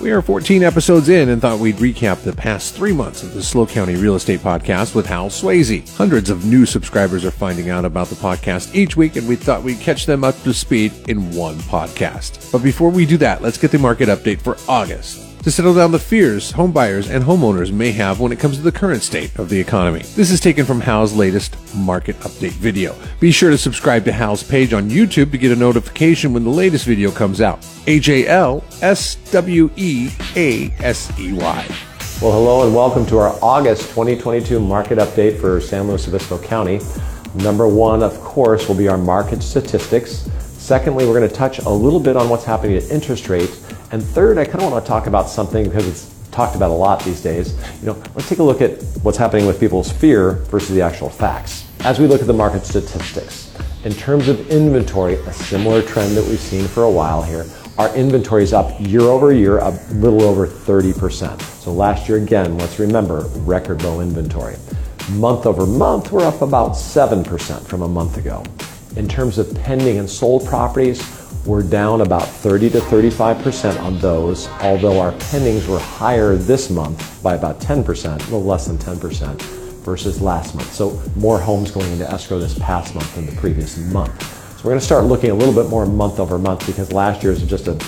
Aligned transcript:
We 0.00 0.12
are 0.12 0.22
14 0.22 0.62
episodes 0.62 1.10
in 1.10 1.28
and 1.28 1.42
thought 1.42 1.58
we'd 1.58 1.76
recap 1.76 2.22
the 2.22 2.32
past 2.32 2.74
three 2.74 2.92
months 2.92 3.22
of 3.22 3.34
the 3.34 3.42
SLO 3.42 3.66
County 3.66 3.96
Real 3.96 4.14
Estate 4.14 4.40
Podcast 4.40 4.94
with 4.94 5.04
Hal 5.04 5.28
Sweasey. 5.28 5.86
Hundreds 5.94 6.30
of 6.30 6.46
new 6.46 6.64
subscribers 6.64 7.22
are 7.22 7.30
finding 7.30 7.68
out 7.68 7.84
about 7.84 8.06
the 8.06 8.14
podcast 8.14 8.74
each 8.74 8.96
week, 8.96 9.16
and 9.16 9.28
we 9.28 9.36
thought 9.36 9.62
we'd 9.62 9.78
catch 9.78 10.06
them 10.06 10.24
up 10.24 10.40
to 10.42 10.54
speed 10.54 10.94
in 11.10 11.30
one 11.32 11.56
podcast. 11.56 12.50
But 12.50 12.62
before 12.62 12.88
we 12.88 13.04
do 13.04 13.18
that, 13.18 13.42
let's 13.42 13.58
get 13.58 13.72
the 13.72 13.78
market 13.78 14.08
update 14.08 14.40
for 14.40 14.56
August 14.68 15.29
to 15.42 15.50
settle 15.50 15.72
down 15.72 15.90
the 15.90 15.98
fears 15.98 16.52
homebuyers 16.52 17.08
and 17.08 17.24
homeowners 17.24 17.72
may 17.72 17.92
have 17.92 18.20
when 18.20 18.30
it 18.30 18.38
comes 18.38 18.56
to 18.56 18.62
the 18.62 18.70
current 18.70 19.02
state 19.02 19.34
of 19.38 19.48
the 19.48 19.58
economy. 19.58 20.00
This 20.14 20.30
is 20.30 20.38
taken 20.38 20.66
from 20.66 20.80
Hal's 20.80 21.14
latest 21.14 21.56
market 21.74 22.16
update 22.20 22.50
video. 22.52 22.94
Be 23.20 23.32
sure 23.32 23.50
to 23.50 23.56
subscribe 23.56 24.04
to 24.04 24.12
Hal's 24.12 24.42
page 24.42 24.74
on 24.74 24.90
YouTube 24.90 25.30
to 25.30 25.38
get 25.38 25.50
a 25.50 25.56
notification 25.56 26.34
when 26.34 26.44
the 26.44 26.50
latest 26.50 26.84
video 26.84 27.10
comes 27.10 27.40
out. 27.40 27.66
A 27.86 28.26
L 28.26 28.62
S 28.82 29.14
W 29.30 29.70
E 29.76 30.10
A 30.36 30.70
S 30.80 31.10
E 31.18 31.32
Y. 31.32 31.66
Well, 32.20 32.32
hello 32.32 32.66
and 32.66 32.74
welcome 32.74 33.06
to 33.06 33.16
our 33.16 33.38
August 33.40 33.88
2022 33.90 34.60
market 34.60 34.98
update 34.98 35.40
for 35.40 35.58
San 35.58 35.88
Luis 35.88 36.06
Obispo 36.06 36.38
County. 36.38 36.80
Number 37.36 37.66
one, 37.66 38.02
of 38.02 38.20
course, 38.20 38.68
will 38.68 38.74
be 38.74 38.88
our 38.88 38.98
market 38.98 39.42
statistics. 39.42 40.28
Secondly, 40.58 41.06
we're 41.06 41.18
going 41.18 41.28
to 41.28 41.34
touch 41.34 41.60
a 41.60 41.70
little 41.70 41.98
bit 41.98 42.16
on 42.16 42.28
what's 42.28 42.44
happening 42.44 42.76
at 42.76 42.90
interest 42.90 43.30
rates. 43.30 43.69
And 43.92 44.00
third, 44.00 44.38
I 44.38 44.44
kind 44.44 44.62
of 44.62 44.70
want 44.70 44.84
to 44.84 44.88
talk 44.88 45.08
about 45.08 45.28
something 45.28 45.64
because 45.64 45.86
it's 45.88 46.30
talked 46.30 46.54
about 46.54 46.70
a 46.70 46.74
lot 46.74 47.02
these 47.04 47.20
days. 47.20 47.54
You 47.80 47.86
know, 47.86 48.02
let's 48.14 48.28
take 48.28 48.38
a 48.38 48.42
look 48.42 48.60
at 48.60 48.80
what's 49.02 49.18
happening 49.18 49.46
with 49.46 49.58
people's 49.58 49.90
fear 49.90 50.34
versus 50.48 50.76
the 50.76 50.80
actual 50.80 51.10
facts. 51.10 51.66
As 51.80 51.98
we 51.98 52.06
look 52.06 52.20
at 52.20 52.28
the 52.28 52.32
market 52.32 52.64
statistics, 52.64 53.52
in 53.84 53.92
terms 53.92 54.28
of 54.28 54.48
inventory, 54.48 55.14
a 55.14 55.32
similar 55.32 55.82
trend 55.82 56.16
that 56.16 56.24
we've 56.24 56.38
seen 56.38 56.68
for 56.68 56.84
a 56.84 56.90
while 56.90 57.22
here. 57.22 57.46
Our 57.78 57.92
inventory 57.96 58.44
is 58.44 58.52
up 58.52 58.78
year 58.78 59.00
over 59.00 59.32
year, 59.32 59.58
a 59.58 59.70
little 59.94 60.22
over 60.22 60.46
30%. 60.46 61.40
So 61.40 61.72
last 61.72 62.08
year, 62.08 62.18
again, 62.18 62.58
let's 62.58 62.78
remember, 62.78 63.22
record 63.38 63.82
low 63.82 64.00
inventory. 64.00 64.56
Month 65.12 65.46
over 65.46 65.66
month, 65.66 66.12
we're 66.12 66.26
up 66.26 66.42
about 66.42 66.72
7% 66.72 67.64
from 67.64 67.82
a 67.82 67.88
month 67.88 68.18
ago. 68.18 68.44
In 68.96 69.08
terms 69.08 69.38
of 69.38 69.52
pending 69.62 69.98
and 69.98 70.08
sold 70.08 70.46
properties, 70.46 71.19
we're 71.46 71.62
down 71.62 72.02
about 72.02 72.26
30 72.26 72.70
to 72.70 72.80
35% 72.80 73.80
on 73.82 73.98
those, 73.98 74.48
although 74.60 75.00
our 75.00 75.12
pendings 75.12 75.66
were 75.66 75.78
higher 75.78 76.36
this 76.36 76.70
month 76.70 77.22
by 77.22 77.34
about 77.34 77.60
10%, 77.60 78.04
a 78.04 78.16
little 78.24 78.44
less 78.44 78.66
than 78.66 78.76
10% 78.76 79.40
versus 79.80 80.20
last 80.20 80.54
month. 80.54 80.72
So 80.72 81.02
more 81.16 81.38
homes 81.38 81.70
going 81.70 81.90
into 81.92 82.10
escrow 82.10 82.38
this 82.38 82.58
past 82.58 82.94
month 82.94 83.14
than 83.14 83.26
the 83.26 83.36
previous 83.36 83.78
month. 83.78 84.22
So 84.58 84.64
we're 84.64 84.72
going 84.72 84.80
to 84.80 84.84
start 84.84 85.06
looking 85.06 85.30
a 85.30 85.34
little 85.34 85.54
bit 85.54 85.70
more 85.70 85.86
month 85.86 86.20
over 86.20 86.38
month 86.38 86.66
because 86.66 86.92
last 86.92 87.22
year 87.22 87.32
is 87.32 87.42
just 87.42 87.66
a 87.68 87.78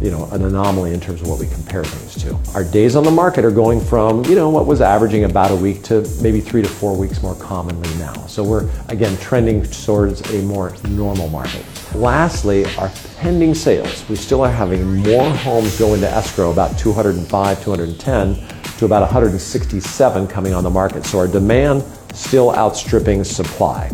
you 0.00 0.10
know, 0.10 0.28
an 0.32 0.44
anomaly 0.44 0.92
in 0.92 1.00
terms 1.00 1.20
of 1.20 1.28
what 1.28 1.38
we 1.38 1.46
compare 1.46 1.84
things 1.84 2.22
to. 2.22 2.38
Our 2.54 2.64
days 2.64 2.96
on 2.96 3.04
the 3.04 3.10
market 3.10 3.44
are 3.44 3.50
going 3.50 3.80
from, 3.80 4.24
you 4.26 4.34
know, 4.34 4.50
what 4.50 4.66
was 4.66 4.80
averaging 4.80 5.24
about 5.24 5.50
a 5.50 5.56
week 5.56 5.82
to 5.84 6.08
maybe 6.20 6.40
three 6.40 6.62
to 6.62 6.68
four 6.68 6.96
weeks 6.96 7.22
more 7.22 7.34
commonly 7.36 7.88
now. 7.96 8.12
So 8.26 8.42
we're, 8.42 8.68
again, 8.88 9.16
trending 9.18 9.62
towards 9.64 10.20
a 10.32 10.42
more 10.42 10.74
normal 10.88 11.28
market. 11.28 11.64
Lastly, 11.94 12.64
our 12.76 12.90
pending 13.18 13.54
sales. 13.54 14.08
We 14.08 14.16
still 14.16 14.42
are 14.42 14.50
having 14.50 14.96
more 14.96 15.30
homes 15.30 15.78
go 15.78 15.94
into 15.94 16.08
escrow, 16.08 16.50
about 16.50 16.78
205, 16.78 17.64
210, 17.64 18.34
to 18.78 18.84
about 18.84 19.02
167 19.02 20.26
coming 20.26 20.52
on 20.52 20.64
the 20.64 20.70
market. 20.70 21.04
So 21.06 21.18
our 21.18 21.28
demand 21.28 21.84
still 22.12 22.54
outstripping 22.54 23.24
supply. 23.24 23.90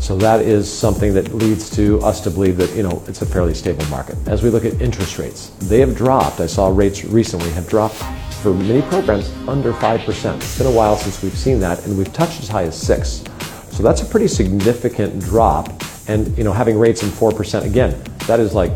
So 0.00 0.16
that 0.16 0.40
is 0.40 0.72
something 0.72 1.12
that 1.14 1.34
leads 1.34 1.68
to 1.76 2.00
us 2.00 2.20
to 2.22 2.30
believe 2.30 2.56
that, 2.56 2.74
you 2.74 2.82
know, 2.82 3.02
it's 3.06 3.20
a 3.20 3.26
fairly 3.26 3.52
stable 3.52 3.84
market. 3.86 4.16
As 4.26 4.42
we 4.42 4.48
look 4.48 4.64
at 4.64 4.80
interest 4.80 5.18
rates, 5.18 5.50
they 5.60 5.78
have 5.80 5.94
dropped. 5.94 6.40
I 6.40 6.46
saw 6.46 6.68
rates 6.68 7.04
recently 7.04 7.50
have 7.50 7.68
dropped 7.68 7.96
for 8.42 8.54
many 8.54 8.80
programs 8.82 9.30
under 9.46 9.74
5%. 9.74 10.36
It's 10.36 10.58
been 10.58 10.66
a 10.66 10.70
while 10.70 10.96
since 10.96 11.22
we've 11.22 11.36
seen 11.36 11.60
that, 11.60 11.84
and 11.84 11.98
we've 11.98 12.12
touched 12.14 12.40
as 12.40 12.48
high 12.48 12.64
as 12.64 12.80
6 12.80 13.24
So 13.70 13.82
that's 13.82 14.00
a 14.00 14.06
pretty 14.06 14.26
significant 14.26 15.20
drop. 15.20 15.68
And, 16.08 16.36
you 16.36 16.44
know, 16.44 16.52
having 16.52 16.78
rates 16.78 17.02
in 17.02 17.10
4%, 17.10 17.64
again, 17.64 18.02
that 18.26 18.40
is 18.40 18.54
like 18.54 18.72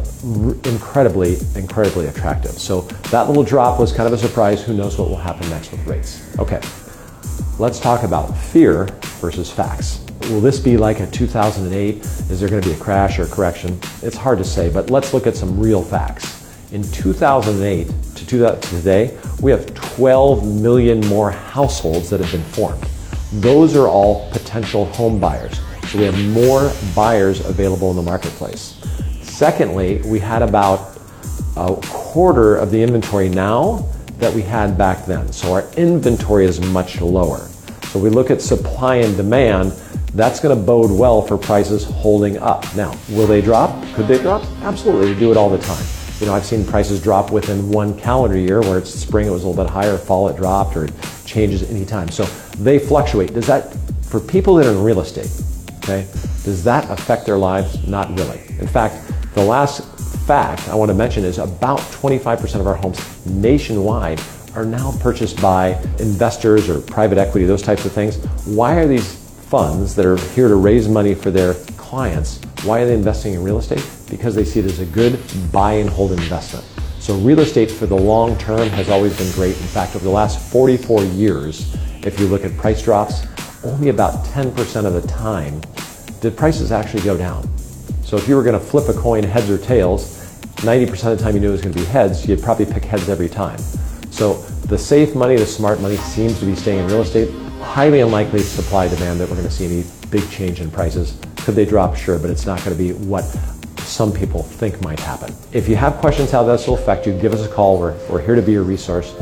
incredibly, 0.66 1.38
incredibly 1.54 2.06
attractive. 2.06 2.52
So 2.52 2.82
that 3.10 3.28
little 3.28 3.42
drop 3.42 3.80
was 3.80 3.92
kind 3.92 4.06
of 4.06 4.12
a 4.12 4.18
surprise. 4.18 4.62
Who 4.62 4.74
knows 4.74 4.98
what 4.98 5.08
will 5.08 5.16
happen 5.16 5.48
next 5.48 5.72
with 5.72 5.86
rates? 5.86 6.22
Okay, 6.38 6.60
let's 7.58 7.80
talk 7.80 8.02
about 8.02 8.36
fear 8.36 8.86
versus 9.20 9.50
facts. 9.50 10.03
Will 10.30 10.40
this 10.40 10.58
be 10.58 10.78
like 10.78 11.00
a 11.00 11.06
2008? 11.06 11.96
Is 11.96 12.40
there 12.40 12.48
going 12.48 12.62
to 12.62 12.68
be 12.68 12.74
a 12.74 12.78
crash 12.78 13.18
or 13.18 13.24
a 13.24 13.28
correction? 13.28 13.78
It's 14.02 14.16
hard 14.16 14.38
to 14.38 14.44
say, 14.44 14.70
but 14.70 14.88
let's 14.88 15.12
look 15.12 15.26
at 15.26 15.36
some 15.36 15.60
real 15.60 15.82
facts. 15.82 16.42
In 16.72 16.82
2008 16.82 17.92
to 18.16 18.58
today, 18.62 19.16
we 19.42 19.50
have 19.50 19.72
12 19.74 20.46
million 20.62 21.06
more 21.08 21.30
households 21.30 22.08
that 22.08 22.20
have 22.20 22.32
been 22.32 22.42
formed. 22.42 22.82
Those 23.34 23.76
are 23.76 23.86
all 23.86 24.30
potential 24.32 24.86
home 24.86 25.20
buyers. 25.20 25.60
So 25.88 25.98
we 25.98 26.04
have 26.04 26.18
more 26.32 26.72
buyers 26.96 27.44
available 27.44 27.90
in 27.90 27.96
the 27.96 28.02
marketplace. 28.02 28.80
Secondly, 29.20 30.00
we 30.06 30.18
had 30.18 30.40
about 30.40 30.98
a 31.56 31.78
quarter 31.86 32.56
of 32.56 32.70
the 32.70 32.82
inventory 32.82 33.28
now 33.28 33.86
that 34.18 34.32
we 34.32 34.40
had 34.40 34.78
back 34.78 35.04
then. 35.04 35.30
So 35.32 35.52
our 35.52 35.70
inventory 35.74 36.46
is 36.46 36.60
much 36.60 37.00
lower. 37.02 37.46
So 37.88 38.00
we 38.00 38.08
look 38.08 38.30
at 38.30 38.40
supply 38.40 38.96
and 38.96 39.16
demand, 39.16 39.72
that's 40.14 40.38
going 40.38 40.56
to 40.56 40.62
bode 40.62 40.90
well 40.90 41.20
for 41.20 41.36
prices 41.36 41.84
holding 41.84 42.38
up. 42.38 42.64
Now, 42.76 42.96
will 43.10 43.26
they 43.26 43.42
drop? 43.42 43.84
Could 43.94 44.06
they 44.06 44.18
drop? 44.18 44.44
Absolutely. 44.62 45.12
They 45.12 45.18
do 45.18 45.30
it 45.32 45.36
all 45.36 45.50
the 45.50 45.58
time. 45.58 45.84
You 46.20 46.26
know, 46.26 46.34
I've 46.34 46.44
seen 46.44 46.64
prices 46.64 47.02
drop 47.02 47.32
within 47.32 47.68
one 47.70 47.98
calendar 47.98 48.38
year 48.38 48.60
where 48.60 48.78
it's 48.78 48.90
spring 48.90 49.26
it 49.26 49.30
was 49.30 49.42
a 49.42 49.48
little 49.48 49.64
bit 49.64 49.70
higher, 49.70 49.98
fall 49.98 50.28
it 50.28 50.36
dropped, 50.36 50.76
or 50.76 50.84
it 50.84 50.92
changes 51.26 51.68
anytime. 51.68 52.08
So 52.08 52.24
they 52.58 52.78
fluctuate. 52.78 53.34
Does 53.34 53.48
that, 53.48 53.74
for 54.02 54.20
people 54.20 54.54
that 54.54 54.66
are 54.66 54.70
in 54.70 54.82
real 54.84 55.00
estate, 55.00 55.30
okay, 55.78 56.06
does 56.44 56.62
that 56.62 56.88
affect 56.88 57.26
their 57.26 57.36
lives? 57.36 57.84
Not 57.88 58.16
really. 58.16 58.38
In 58.60 58.68
fact, 58.68 59.12
the 59.34 59.42
last 59.42 59.82
fact 60.26 60.68
I 60.68 60.76
want 60.76 60.90
to 60.90 60.94
mention 60.94 61.24
is 61.24 61.38
about 61.38 61.80
25% 61.80 62.60
of 62.60 62.68
our 62.68 62.76
homes 62.76 63.26
nationwide 63.26 64.20
are 64.54 64.64
now 64.64 64.94
purchased 65.00 65.42
by 65.42 65.70
investors 65.98 66.68
or 66.68 66.80
private 66.80 67.18
equity, 67.18 67.44
those 67.44 67.62
types 67.62 67.84
of 67.84 67.90
things. 67.90 68.24
Why 68.46 68.76
are 68.76 68.86
these 68.86 69.23
funds 69.54 69.94
that 69.94 70.04
are 70.04 70.16
here 70.34 70.48
to 70.48 70.56
raise 70.56 70.88
money 70.88 71.14
for 71.14 71.30
their 71.30 71.54
clients, 71.76 72.40
why 72.64 72.80
are 72.80 72.86
they 72.86 72.92
investing 72.92 73.34
in 73.34 73.44
real 73.44 73.56
estate? 73.56 73.88
Because 74.10 74.34
they 74.34 74.44
see 74.44 74.58
it 74.58 74.66
as 74.66 74.80
a 74.80 74.86
good 74.86 75.16
buy 75.52 75.74
and 75.74 75.88
hold 75.88 76.10
investment. 76.10 76.66
So 76.98 77.14
real 77.18 77.38
estate 77.38 77.70
for 77.70 77.86
the 77.86 77.94
long 77.94 78.36
term 78.36 78.68
has 78.70 78.88
always 78.88 79.16
been 79.16 79.30
great. 79.30 79.56
In 79.56 79.68
fact, 79.68 79.94
over 79.94 80.04
the 80.04 80.10
last 80.10 80.40
44 80.50 81.04
years, 81.04 81.72
if 82.02 82.18
you 82.18 82.26
look 82.26 82.44
at 82.44 82.56
price 82.56 82.82
drops, 82.82 83.28
only 83.62 83.90
about 83.90 84.24
10% 84.24 84.86
of 84.86 84.92
the 84.92 85.06
time 85.06 85.60
did 86.20 86.36
prices 86.36 86.72
actually 86.72 87.04
go 87.04 87.16
down. 87.16 87.48
So 88.02 88.16
if 88.16 88.26
you 88.26 88.34
were 88.34 88.42
going 88.42 88.58
to 88.58 88.66
flip 88.66 88.88
a 88.88 89.00
coin 89.00 89.22
heads 89.22 89.48
or 89.48 89.58
tails, 89.58 90.18
90% 90.66 91.12
of 91.12 91.16
the 91.16 91.22
time 91.22 91.36
you 91.36 91.40
knew 91.40 91.50
it 91.50 91.52
was 91.52 91.62
going 91.62 91.74
to 91.74 91.78
be 91.78 91.86
heads, 91.86 92.26
you'd 92.26 92.42
probably 92.42 92.66
pick 92.66 92.84
heads 92.84 93.08
every 93.08 93.28
time. 93.28 93.60
So 94.10 94.34
the 94.66 94.76
safe 94.76 95.14
money, 95.14 95.36
the 95.36 95.46
smart 95.46 95.80
money 95.80 95.96
seems 95.98 96.40
to 96.40 96.44
be 96.44 96.56
staying 96.56 96.80
in 96.80 96.86
real 96.88 97.02
estate 97.02 97.30
highly 97.64 98.00
unlikely 98.00 98.40
supply 98.40 98.88
demand 98.88 99.18
that 99.20 99.28
we're 99.28 99.36
going 99.36 99.48
to 99.48 99.52
see 99.52 99.64
any 99.64 99.84
big 100.10 100.28
change 100.30 100.60
in 100.60 100.70
prices. 100.70 101.18
Could 101.38 101.54
they 101.54 101.64
drop? 101.64 101.96
Sure, 101.96 102.18
but 102.18 102.30
it's 102.30 102.46
not 102.46 102.62
going 102.64 102.76
to 102.76 102.82
be 102.82 102.92
what 102.92 103.24
some 103.78 104.12
people 104.12 104.42
think 104.42 104.80
might 104.82 105.00
happen. 105.00 105.34
If 105.52 105.68
you 105.68 105.76
have 105.76 105.94
questions 105.96 106.30
how 106.30 106.44
this 106.44 106.66
will 106.66 106.74
affect 106.74 107.06
you, 107.06 107.18
give 107.20 107.32
us 107.32 107.44
a 107.44 107.48
call. 107.48 107.78
We're, 107.78 107.96
we're 108.08 108.22
here 108.22 108.34
to 108.34 108.42
be 108.42 108.52
your 108.52 108.62
resource. 108.62 109.14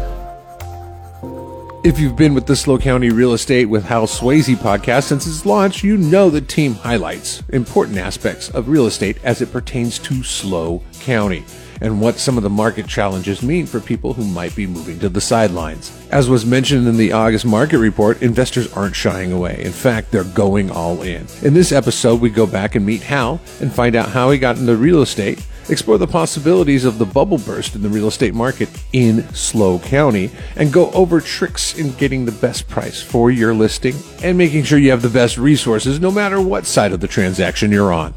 If 1.84 1.98
you've 1.98 2.14
been 2.14 2.34
with 2.34 2.46
the 2.46 2.54
SLO 2.54 2.78
County 2.78 3.10
Real 3.10 3.32
Estate 3.32 3.64
with 3.64 3.84
Hal 3.84 4.06
Sweasey 4.06 4.54
podcast 4.54 5.04
since 5.04 5.26
its 5.26 5.44
launch, 5.44 5.82
you 5.82 5.96
know 5.96 6.30
the 6.30 6.40
team 6.40 6.74
highlights 6.74 7.42
important 7.48 7.98
aspects 7.98 8.50
of 8.50 8.68
real 8.68 8.86
estate 8.86 9.18
as 9.24 9.42
it 9.42 9.50
pertains 9.50 9.98
to 10.00 10.22
SLO 10.22 10.82
County 11.00 11.44
and 11.82 12.00
what 12.00 12.18
some 12.18 12.38
of 12.38 12.42
the 12.42 12.48
market 12.50 12.86
challenges 12.86 13.42
mean 13.42 13.66
for 13.66 13.80
people 13.80 14.14
who 14.14 14.24
might 14.24 14.56
be 14.56 14.66
moving 14.66 14.98
to 15.00 15.08
the 15.08 15.20
sidelines. 15.20 15.92
As 16.10 16.30
was 16.30 16.46
mentioned 16.46 16.86
in 16.86 16.96
the 16.96 17.12
August 17.12 17.44
market 17.44 17.78
report, 17.78 18.22
investors 18.22 18.72
aren't 18.72 18.96
shying 18.96 19.32
away. 19.32 19.60
In 19.62 19.72
fact, 19.72 20.10
they're 20.10 20.24
going 20.24 20.70
all 20.70 21.02
in. 21.02 21.26
In 21.42 21.52
this 21.52 21.72
episode, 21.72 22.20
we 22.20 22.30
go 22.30 22.46
back 22.46 22.76
and 22.76 22.86
meet 22.86 23.02
Hal 23.02 23.40
and 23.60 23.70
find 23.70 23.96
out 23.96 24.08
how 24.08 24.30
he 24.30 24.38
got 24.38 24.56
into 24.56 24.76
real 24.76 25.02
estate 25.02 25.44
explore 25.68 25.98
the 25.98 26.06
possibilities 26.06 26.84
of 26.84 26.98
the 26.98 27.06
bubble 27.06 27.38
burst 27.38 27.74
in 27.74 27.82
the 27.82 27.88
real 27.88 28.08
estate 28.08 28.34
market 28.34 28.68
in 28.92 29.22
SLO 29.34 29.78
County, 29.78 30.30
and 30.56 30.72
go 30.72 30.90
over 30.90 31.20
tricks 31.20 31.78
in 31.78 31.92
getting 31.92 32.24
the 32.24 32.32
best 32.32 32.68
price 32.68 33.00
for 33.00 33.30
your 33.30 33.54
listing 33.54 33.94
and 34.22 34.36
making 34.36 34.64
sure 34.64 34.78
you 34.78 34.90
have 34.90 35.02
the 35.02 35.08
best 35.08 35.38
resources 35.38 36.00
no 36.00 36.10
matter 36.10 36.40
what 36.40 36.66
side 36.66 36.92
of 36.92 37.00
the 37.00 37.08
transaction 37.08 37.70
you're 37.70 37.92
on. 37.92 38.14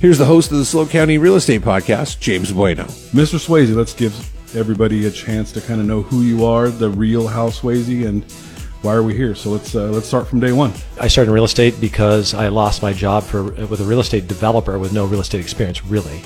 Here's 0.00 0.18
the 0.18 0.26
host 0.26 0.52
of 0.52 0.58
the 0.58 0.64
SLO 0.64 0.86
County 0.86 1.16
Real 1.16 1.36
Estate 1.36 1.62
Podcast, 1.62 2.20
James 2.20 2.52
Bueno. 2.52 2.84
Mr. 2.84 3.38
Sweasey, 3.38 3.74
let's 3.74 3.94
give 3.94 4.14
everybody 4.54 5.06
a 5.06 5.10
chance 5.10 5.52
to 5.52 5.60
kind 5.62 5.80
of 5.80 5.86
know 5.86 6.02
who 6.02 6.22
you 6.22 6.44
are, 6.44 6.68
the 6.68 6.90
real 6.90 7.26
Hal 7.26 7.50
Sweasey, 7.50 8.06
and 8.06 8.22
why 8.82 8.92
are 8.94 9.02
we 9.02 9.14
here? 9.14 9.34
So 9.34 9.50
let's 9.50 9.74
uh, 9.74 9.88
let's 9.88 10.06
start 10.06 10.28
from 10.28 10.38
day 10.40 10.52
one. 10.52 10.72
I 11.00 11.08
started 11.08 11.30
in 11.30 11.34
real 11.34 11.44
estate 11.44 11.80
because 11.80 12.34
I 12.34 12.48
lost 12.48 12.82
my 12.82 12.92
job 12.92 13.22
for 13.24 13.44
with 13.44 13.80
a 13.80 13.84
real 13.84 14.00
estate 14.00 14.28
developer 14.28 14.78
with 14.78 14.92
no 14.92 15.06
real 15.06 15.20
estate 15.20 15.40
experience, 15.40 15.84
really. 15.84 16.20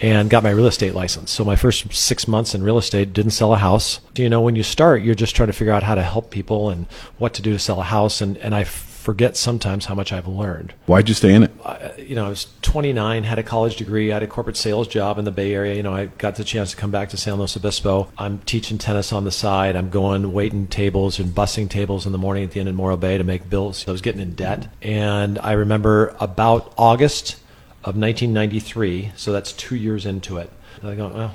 and 0.00 0.30
got 0.30 0.42
my 0.44 0.50
real 0.50 0.66
estate 0.66 0.94
license. 0.94 1.30
So 1.32 1.44
my 1.44 1.56
first 1.56 1.92
six 1.92 2.26
months 2.28 2.54
in 2.54 2.62
real 2.62 2.78
estate 2.78 3.12
didn't 3.12 3.32
sell 3.32 3.52
a 3.52 3.58
house. 3.58 4.00
You 4.14 4.30
know, 4.30 4.40
when 4.40 4.54
you 4.56 4.62
start, 4.62 5.02
you're 5.02 5.16
just 5.16 5.34
trying 5.36 5.48
to 5.48 5.52
figure 5.52 5.72
out 5.74 5.82
how 5.82 5.96
to 5.96 6.02
help 6.02 6.30
people 6.30 6.70
and 6.70 6.86
what 7.18 7.34
to 7.34 7.42
do 7.42 7.52
to 7.52 7.58
sell 7.58 7.80
a 7.80 7.84
house. 7.84 8.20
And, 8.22 8.38
and 8.38 8.54
I 8.54 8.64
forget 9.00 9.36
sometimes 9.36 9.86
how 9.86 9.94
much 9.94 10.12
I've 10.12 10.28
learned. 10.28 10.74
Why'd 10.86 11.08
you 11.08 11.14
stay 11.14 11.34
in 11.34 11.42
it? 11.42 11.50
I, 11.64 11.94
you 11.96 12.14
know, 12.14 12.26
I 12.26 12.28
was 12.28 12.46
29, 12.62 13.24
had 13.24 13.38
a 13.38 13.42
college 13.42 13.76
degree, 13.76 14.10
I 14.10 14.14
had 14.14 14.22
a 14.22 14.26
corporate 14.26 14.56
sales 14.56 14.86
job 14.86 15.18
in 15.18 15.24
the 15.24 15.30
Bay 15.30 15.54
Area. 15.54 15.74
You 15.74 15.82
know, 15.82 15.94
I 15.94 16.06
got 16.06 16.36
the 16.36 16.44
chance 16.44 16.72
to 16.72 16.76
come 16.76 16.90
back 16.90 17.08
to 17.10 17.16
San 17.16 17.34
Luis 17.34 17.56
Obispo. 17.56 18.12
I'm 18.18 18.38
teaching 18.40 18.78
tennis 18.78 19.12
on 19.12 19.24
the 19.24 19.30
side. 19.30 19.74
I'm 19.74 19.90
going 19.90 20.32
waiting 20.32 20.66
tables 20.66 21.18
and 21.18 21.34
bussing 21.34 21.68
tables 21.68 22.04
in 22.04 22.12
the 22.12 22.18
morning 22.18 22.44
at 22.44 22.50
the 22.50 22.60
end 22.60 22.68
of 22.68 22.74
Morro 22.74 22.96
Bay 22.96 23.16
to 23.16 23.24
make 23.24 23.48
bills. 23.48 23.88
I 23.88 23.90
was 23.90 24.02
getting 24.02 24.20
in 24.20 24.34
debt. 24.34 24.68
And 24.82 25.38
I 25.38 25.52
remember 25.52 26.14
about 26.20 26.72
August 26.76 27.36
of 27.82 27.96
1993, 27.96 29.12
so 29.16 29.32
that's 29.32 29.52
two 29.52 29.76
years 29.76 30.04
into 30.04 30.36
it. 30.36 30.50
I 30.82 30.94
go, 30.94 31.08
well, 31.08 31.34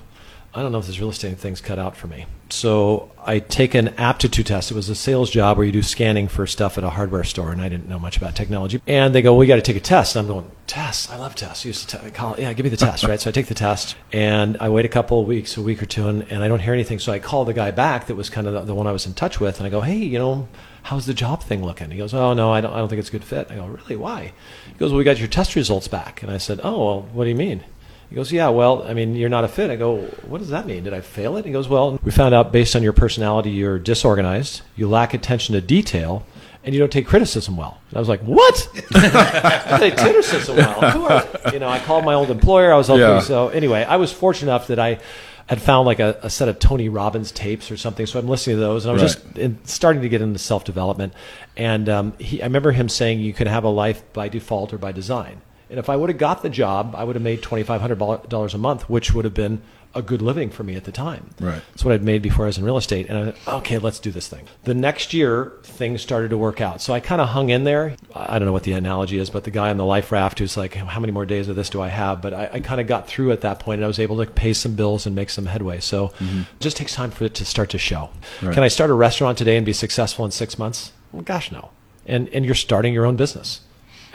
I 0.55 0.61
don't 0.61 0.71
know 0.71 0.77
if 0.77 0.87
this 0.87 0.99
real 0.99 1.09
estate 1.09 1.37
thing's 1.37 1.59
cut 1.59 1.77
out 1.77 1.97
for 1.97 2.07
me. 2.07 2.27
So 2.49 3.11
I 3.21 3.39
take 3.39 3.75
an 3.75 3.89
aptitude 3.97 4.45
test. 4.45 4.71
It 4.71 4.73
was 4.73 4.87
a 4.87 4.95
sales 4.95 5.29
job 5.29 5.57
where 5.57 5.65
you 5.65 5.71
do 5.73 5.81
scanning 5.81 6.29
for 6.29 6.47
stuff 6.47 6.77
at 6.77 6.83
a 6.85 6.91
hardware 6.91 7.25
store, 7.25 7.51
and 7.51 7.61
I 7.61 7.67
didn't 7.67 7.89
know 7.89 7.99
much 7.99 8.15
about 8.15 8.37
technology. 8.37 8.81
And 8.87 9.13
they 9.13 9.21
go, 9.21 9.33
"Well, 9.33 9.39
we 9.39 9.47
got 9.47 9.57
to 9.57 9.61
take 9.61 9.75
a 9.75 9.81
test." 9.81 10.15
And 10.15 10.25
I'm 10.25 10.33
going, 10.33 10.49
"Tests? 10.65 11.11
I 11.11 11.17
love 11.17 11.35
tests. 11.35 11.65
I 11.65 11.67
used 11.67 11.89
to 11.89 12.09
call, 12.11 12.35
yeah, 12.39 12.53
give 12.53 12.63
me 12.63 12.69
the 12.69 12.77
test, 12.77 13.03
right?" 13.03 13.19
So 13.19 13.29
I 13.29 13.33
take 13.33 13.47
the 13.47 13.53
test, 13.53 13.97
and 14.13 14.55
I 14.61 14.69
wait 14.69 14.85
a 14.85 14.89
couple 14.89 15.19
of 15.19 15.27
weeks, 15.27 15.57
a 15.57 15.61
week 15.61 15.83
or 15.83 15.87
two, 15.87 16.07
and, 16.07 16.25
and 16.31 16.41
I 16.41 16.47
don't 16.47 16.61
hear 16.61 16.73
anything. 16.73 16.99
So 16.99 17.11
I 17.11 17.19
call 17.19 17.43
the 17.43 17.53
guy 17.53 17.71
back 17.71 18.07
that 18.07 18.15
was 18.15 18.29
kind 18.29 18.47
of 18.47 18.53
the, 18.53 18.61
the 18.61 18.75
one 18.75 18.87
I 18.87 18.93
was 18.93 19.05
in 19.05 19.13
touch 19.13 19.41
with, 19.41 19.57
and 19.57 19.67
I 19.67 19.69
go, 19.69 19.81
"Hey, 19.81 19.97
you 19.97 20.17
know." 20.17 20.47
How's 20.83 21.07
the 21.07 21.15
job 21.15 21.41
thing 21.41 21.65
looking? 21.65 21.89
He 21.89 21.97
goes, 21.97 22.13
Oh, 22.13 22.35
no, 22.35 22.53
I 22.53 22.61
don't, 22.61 22.71
I 22.71 22.77
don't 22.77 22.89
think 22.89 22.99
it's 22.99 23.09
a 23.09 23.11
good 23.11 23.23
fit. 23.23 23.47
I 23.49 23.55
go, 23.55 23.65
Really? 23.65 23.95
Why? 23.95 24.33
He 24.67 24.77
goes, 24.77 24.91
Well, 24.91 24.99
we 24.99 25.03
got 25.03 25.17
your 25.17 25.27
test 25.27 25.55
results 25.55 25.87
back. 25.87 26.21
And 26.21 26.31
I 26.31 26.37
said, 26.37 26.59
Oh, 26.63 26.85
well, 26.85 27.01
what 27.11 27.23
do 27.23 27.31
you 27.31 27.35
mean? 27.35 27.63
He 28.09 28.15
goes, 28.15 28.31
Yeah, 28.31 28.49
well, 28.49 28.83
I 28.83 28.93
mean, 28.93 29.15
you're 29.15 29.29
not 29.29 29.43
a 29.43 29.47
fit. 29.47 29.69
I 29.71 29.75
go, 29.75 29.97
What 30.27 30.37
does 30.39 30.49
that 30.49 30.65
mean? 30.67 30.83
Did 30.83 30.93
I 30.93 31.01
fail 31.01 31.37
it? 31.37 31.45
He 31.45 31.51
goes, 31.51 31.67
Well, 31.67 31.99
we 32.03 32.11
found 32.11 32.33
out 32.35 32.51
based 32.51 32.75
on 32.75 32.83
your 32.83 32.93
personality, 32.93 33.51
you're 33.51 33.79
disorganized, 33.79 34.61
you 34.75 34.87
lack 34.87 35.13
attention 35.13 35.53
to 35.53 35.61
detail, 35.61 36.25
and 36.63 36.73
you 36.73 36.79
don't 36.79 36.91
take 36.91 37.05
criticism 37.07 37.57
well. 37.57 37.79
And 37.89 37.97
I 37.97 37.99
was 37.99 38.09
like, 38.09 38.21
What? 38.21 38.69
I 38.95 39.77
take 39.79 39.97
criticism 39.97 40.55
well. 40.57 41.29
You 41.53 41.59
know, 41.59 41.67
I 41.69 41.79
called 41.79 42.05
my 42.05 42.13
old 42.13 42.29
employer. 42.31 42.73
I 42.73 42.77
was 42.77 42.89
okay. 42.89 42.99
Yeah. 42.99 43.19
So 43.19 43.49
anyway, 43.49 43.83
I 43.83 43.97
was 43.97 44.11
fortunate 44.11 44.51
enough 44.51 44.67
that 44.67 44.79
I 44.79 44.99
had 45.47 45.61
found 45.61 45.85
like 45.85 45.99
a, 45.99 46.17
a 46.23 46.29
set 46.29 46.49
of 46.49 46.57
Tony 46.57 46.89
Robbins 46.89 47.31
tapes 47.31 47.69
or 47.69 47.77
something. 47.77 48.07
So 48.07 48.17
I'm 48.17 48.27
listening 48.27 48.55
to 48.55 48.59
those, 48.61 48.85
and 48.85 48.89
I 48.89 48.93
was 48.93 49.01
Right. 49.15 49.23
just 49.25 49.37
in, 49.37 49.59
starting 49.65 50.01
to 50.01 50.09
get 50.09 50.21
into 50.21 50.39
self 50.39 50.63
development. 50.63 51.13
And 51.55 51.87
um, 51.87 52.13
he, 52.17 52.41
I 52.41 52.45
remember 52.45 52.71
him 52.71 52.89
saying, 52.89 53.19
"You 53.19 53.31
can 53.33 53.47
have 53.47 53.63
a 53.63 53.69
life 53.69 54.01
by 54.13 54.27
default 54.27 54.73
or 54.73 54.77
by 54.79 54.91
design." 54.91 55.41
And 55.69 55.79
if 55.79 55.89
I 55.89 55.95
would 55.95 56.09
have 56.09 56.19
got 56.19 56.43
the 56.43 56.49
job, 56.49 56.93
I 56.95 57.03
would 57.03 57.15
have 57.15 57.23
made 57.23 57.41
twenty 57.41 57.63
five 57.63 57.81
hundred 57.81 57.97
dollars 58.29 58.53
a 58.53 58.57
month, 58.57 58.89
which 58.89 59.13
would 59.13 59.25
have 59.25 59.33
been 59.33 59.61
a 59.95 60.01
good 60.01 60.21
living 60.21 60.49
for 60.49 60.61
me 60.63 60.75
at 60.75 60.83
the 60.83 60.91
time. 60.91 61.29
Right. 61.39 61.61
That's 61.69 61.85
what 61.85 61.93
I'd 61.93 62.03
made 62.03 62.21
before 62.21 62.43
I 62.43 62.47
was 62.47 62.57
in 62.57 62.65
real 62.65 62.75
estate. 62.75 63.07
And 63.07 63.17
I 63.17 63.21
went, 63.21 63.37
okay, 63.47 63.77
let's 63.77 63.97
do 63.97 64.11
this 64.11 64.27
thing. 64.27 64.45
The 64.65 64.73
next 64.73 65.13
year, 65.13 65.53
things 65.63 66.01
started 66.01 66.31
to 66.31 66.37
work 66.37 66.59
out. 66.59 66.81
So 66.81 66.93
I 66.93 66.99
kind 66.99 67.21
of 67.21 67.29
hung 67.29 67.49
in 67.49 67.63
there. 67.63 67.95
I 68.13 68.37
don't 68.37 68.45
know 68.45 68.51
what 68.51 68.63
the 68.63 68.73
analogy 68.73 69.17
is, 69.19 69.29
but 69.29 69.45
the 69.45 69.51
guy 69.51 69.69
on 69.69 69.77
the 69.77 69.85
life 69.85 70.11
raft 70.11 70.39
who's 70.39 70.57
like, 70.57 70.73
how 70.73 70.99
many 70.99 71.13
more 71.13 71.25
days 71.25 71.47
of 71.47 71.55
this 71.55 71.69
do 71.69 71.81
I 71.81 71.87
have? 71.87 72.21
But 72.21 72.33
I, 72.33 72.49
I 72.51 72.59
kind 72.59 72.81
of 72.81 72.87
got 72.87 73.07
through 73.07 73.31
at 73.31 73.39
that 73.41 73.59
point 73.59 73.79
and 73.79 73.85
I 73.85 73.87
was 73.87 73.99
able 73.99 74.17
to 74.17 74.29
pay 74.29 74.51
some 74.51 74.75
bills 74.75 75.05
and 75.05 75.15
make 75.15 75.29
some 75.29 75.45
headway. 75.45 75.79
So 75.79 76.09
mm-hmm. 76.09 76.41
it 76.41 76.59
just 76.59 76.75
takes 76.75 76.93
time 76.93 77.11
for 77.11 77.23
it 77.23 77.33
to 77.35 77.45
start 77.45 77.69
to 77.69 77.77
show. 77.77 78.09
Right. 78.41 78.53
Can 78.53 78.63
I 78.63 78.67
start 78.67 78.89
a 78.91 78.95
restaurant 78.95 79.37
today 79.37 79.55
and 79.55 79.65
be 79.65 79.71
successful 79.71 80.25
in 80.25 80.31
six 80.31 80.59
months? 80.59 80.91
Well, 81.13 81.21
gosh, 81.21 81.53
no. 81.53 81.69
And, 82.05 82.27
and 82.29 82.43
you're 82.43 82.53
starting 82.53 82.93
your 82.93 83.05
own 83.05 83.15
business. 83.15 83.61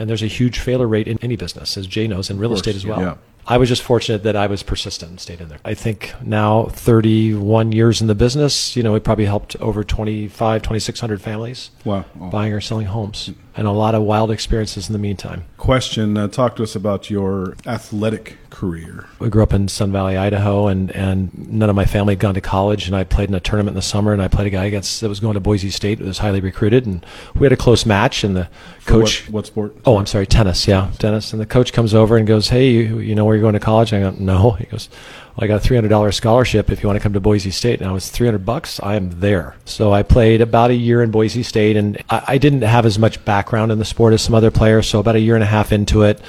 And 0.00 0.08
there's 0.08 0.22
a 0.22 0.26
huge 0.26 0.58
failure 0.58 0.88
rate 0.88 1.06
in 1.06 1.18
any 1.20 1.36
business, 1.36 1.76
as 1.76 1.86
Jay 1.86 2.08
knows, 2.08 2.30
in 2.30 2.38
real 2.38 2.54
estate 2.54 2.74
as 2.74 2.86
well. 2.86 3.00
yeah. 3.00 3.16
I 3.46 3.58
was 3.58 3.68
just 3.68 3.82
fortunate 3.82 4.22
that 4.22 4.36
I 4.36 4.46
was 4.46 4.62
persistent 4.62 5.10
and 5.10 5.20
stayed 5.20 5.40
in 5.40 5.48
there. 5.48 5.58
I 5.64 5.74
think 5.74 6.14
now 6.22 6.66
31 6.66 7.72
years 7.72 8.00
in 8.00 8.06
the 8.06 8.14
business, 8.14 8.76
you 8.76 8.82
know, 8.82 8.92
we 8.92 9.00
probably 9.00 9.24
helped 9.24 9.56
over 9.56 9.82
25, 9.82 10.62
2,600 10.62 11.20
families 11.20 11.70
Wow. 11.84 12.04
Buying 12.14 12.52
or 12.52 12.60
selling 12.60 12.86
homes 12.86 13.30
and 13.56 13.66
a 13.66 13.72
lot 13.72 13.94
of 13.94 14.02
wild 14.02 14.30
experiences 14.30 14.88
in 14.88 14.92
the 14.92 14.98
meantime. 14.98 15.44
Question: 15.56 16.16
uh, 16.16 16.28
Talk 16.28 16.56
to 16.56 16.62
us 16.62 16.74
about 16.76 17.10
your 17.10 17.56
athletic 17.66 18.38
career. 18.50 19.06
I 19.20 19.28
grew 19.28 19.42
up 19.42 19.52
in 19.52 19.68
Sun 19.68 19.92
Valley, 19.92 20.16
Idaho, 20.16 20.66
and, 20.66 20.90
and 20.92 21.30
none 21.50 21.70
of 21.70 21.76
my 21.76 21.84
family 21.84 22.12
had 22.12 22.18
gone 22.18 22.34
to 22.34 22.40
college. 22.40 22.86
And 22.86 22.96
I 22.96 23.04
played 23.04 23.28
in 23.28 23.34
a 23.34 23.40
tournament 23.40 23.74
in 23.74 23.76
the 23.76 23.82
summer, 23.82 24.12
and 24.12 24.20
I 24.20 24.28
played 24.28 24.46
a 24.46 24.50
guy 24.50 24.64
against 24.64 25.00
that 25.00 25.08
was 25.08 25.20
going 25.20 25.34
to 25.34 25.40
Boise 25.40 25.70
State. 25.70 26.00
It 26.00 26.04
was 26.04 26.18
highly 26.18 26.40
recruited, 26.40 26.86
and 26.86 27.04
we 27.34 27.44
had 27.44 27.52
a 27.52 27.56
close 27.56 27.86
match. 27.86 28.24
And 28.24 28.36
the 28.36 28.48
For 28.80 28.92
coach, 28.92 29.26
What, 29.28 29.32
what 29.32 29.46
sport? 29.46 29.76
Oh, 29.84 29.96
I'm 29.98 30.06
sorry, 30.06 30.26
tennis. 30.26 30.66
Yeah, 30.68 30.90
tennis. 30.98 31.32
And 31.32 31.40
the 31.40 31.46
coach 31.46 31.72
comes 31.72 31.94
over 31.94 32.16
and 32.16 32.26
goes, 32.26 32.48
"Hey, 32.48 32.70
you, 32.70 32.98
you 32.98 33.14
know 33.14 33.24
where 33.24 33.34
you're 33.36 33.42
going 33.42 33.54
to 33.54 33.60
college?" 33.60 33.92
I 33.92 34.00
go, 34.00 34.14
"No." 34.18 34.50
He 34.60 34.66
goes, 34.66 34.88
well, 35.36 35.44
"I 35.44 35.46
got 35.46 35.64
a 35.64 35.68
$300 35.68 36.12
scholarship 36.12 36.70
if 36.70 36.82
you 36.82 36.88
want 36.88 36.98
to 36.98 37.02
come 37.02 37.12
to 37.14 37.20
Boise 37.20 37.50
State." 37.50 37.80
And 37.80 37.88
I 37.88 37.92
was 37.92 38.10
300 38.10 38.44
bucks. 38.44 38.80
I 38.82 38.96
am 38.96 39.20
there. 39.20 39.56
So 39.64 39.92
I 39.92 40.02
played 40.02 40.40
about 40.40 40.70
a 40.70 40.74
year 40.74 41.02
in 41.02 41.10
Boise 41.10 41.42
State, 41.42 41.76
and 41.76 42.02
I, 42.10 42.22
I 42.28 42.38
didn't 42.38 42.62
have 42.62 42.84
as 42.84 42.98
much 42.98 43.24
background 43.24 43.72
in 43.72 43.78
the 43.78 43.84
sport 43.84 44.12
as 44.12 44.22
some 44.22 44.34
other 44.34 44.50
players. 44.50 44.88
So 44.88 44.98
about 44.98 45.16
a 45.16 45.20
year 45.20 45.34
and 45.34 45.44
a 45.44 45.46
half 45.46 45.72
into 45.72 46.02
it. 46.02 46.20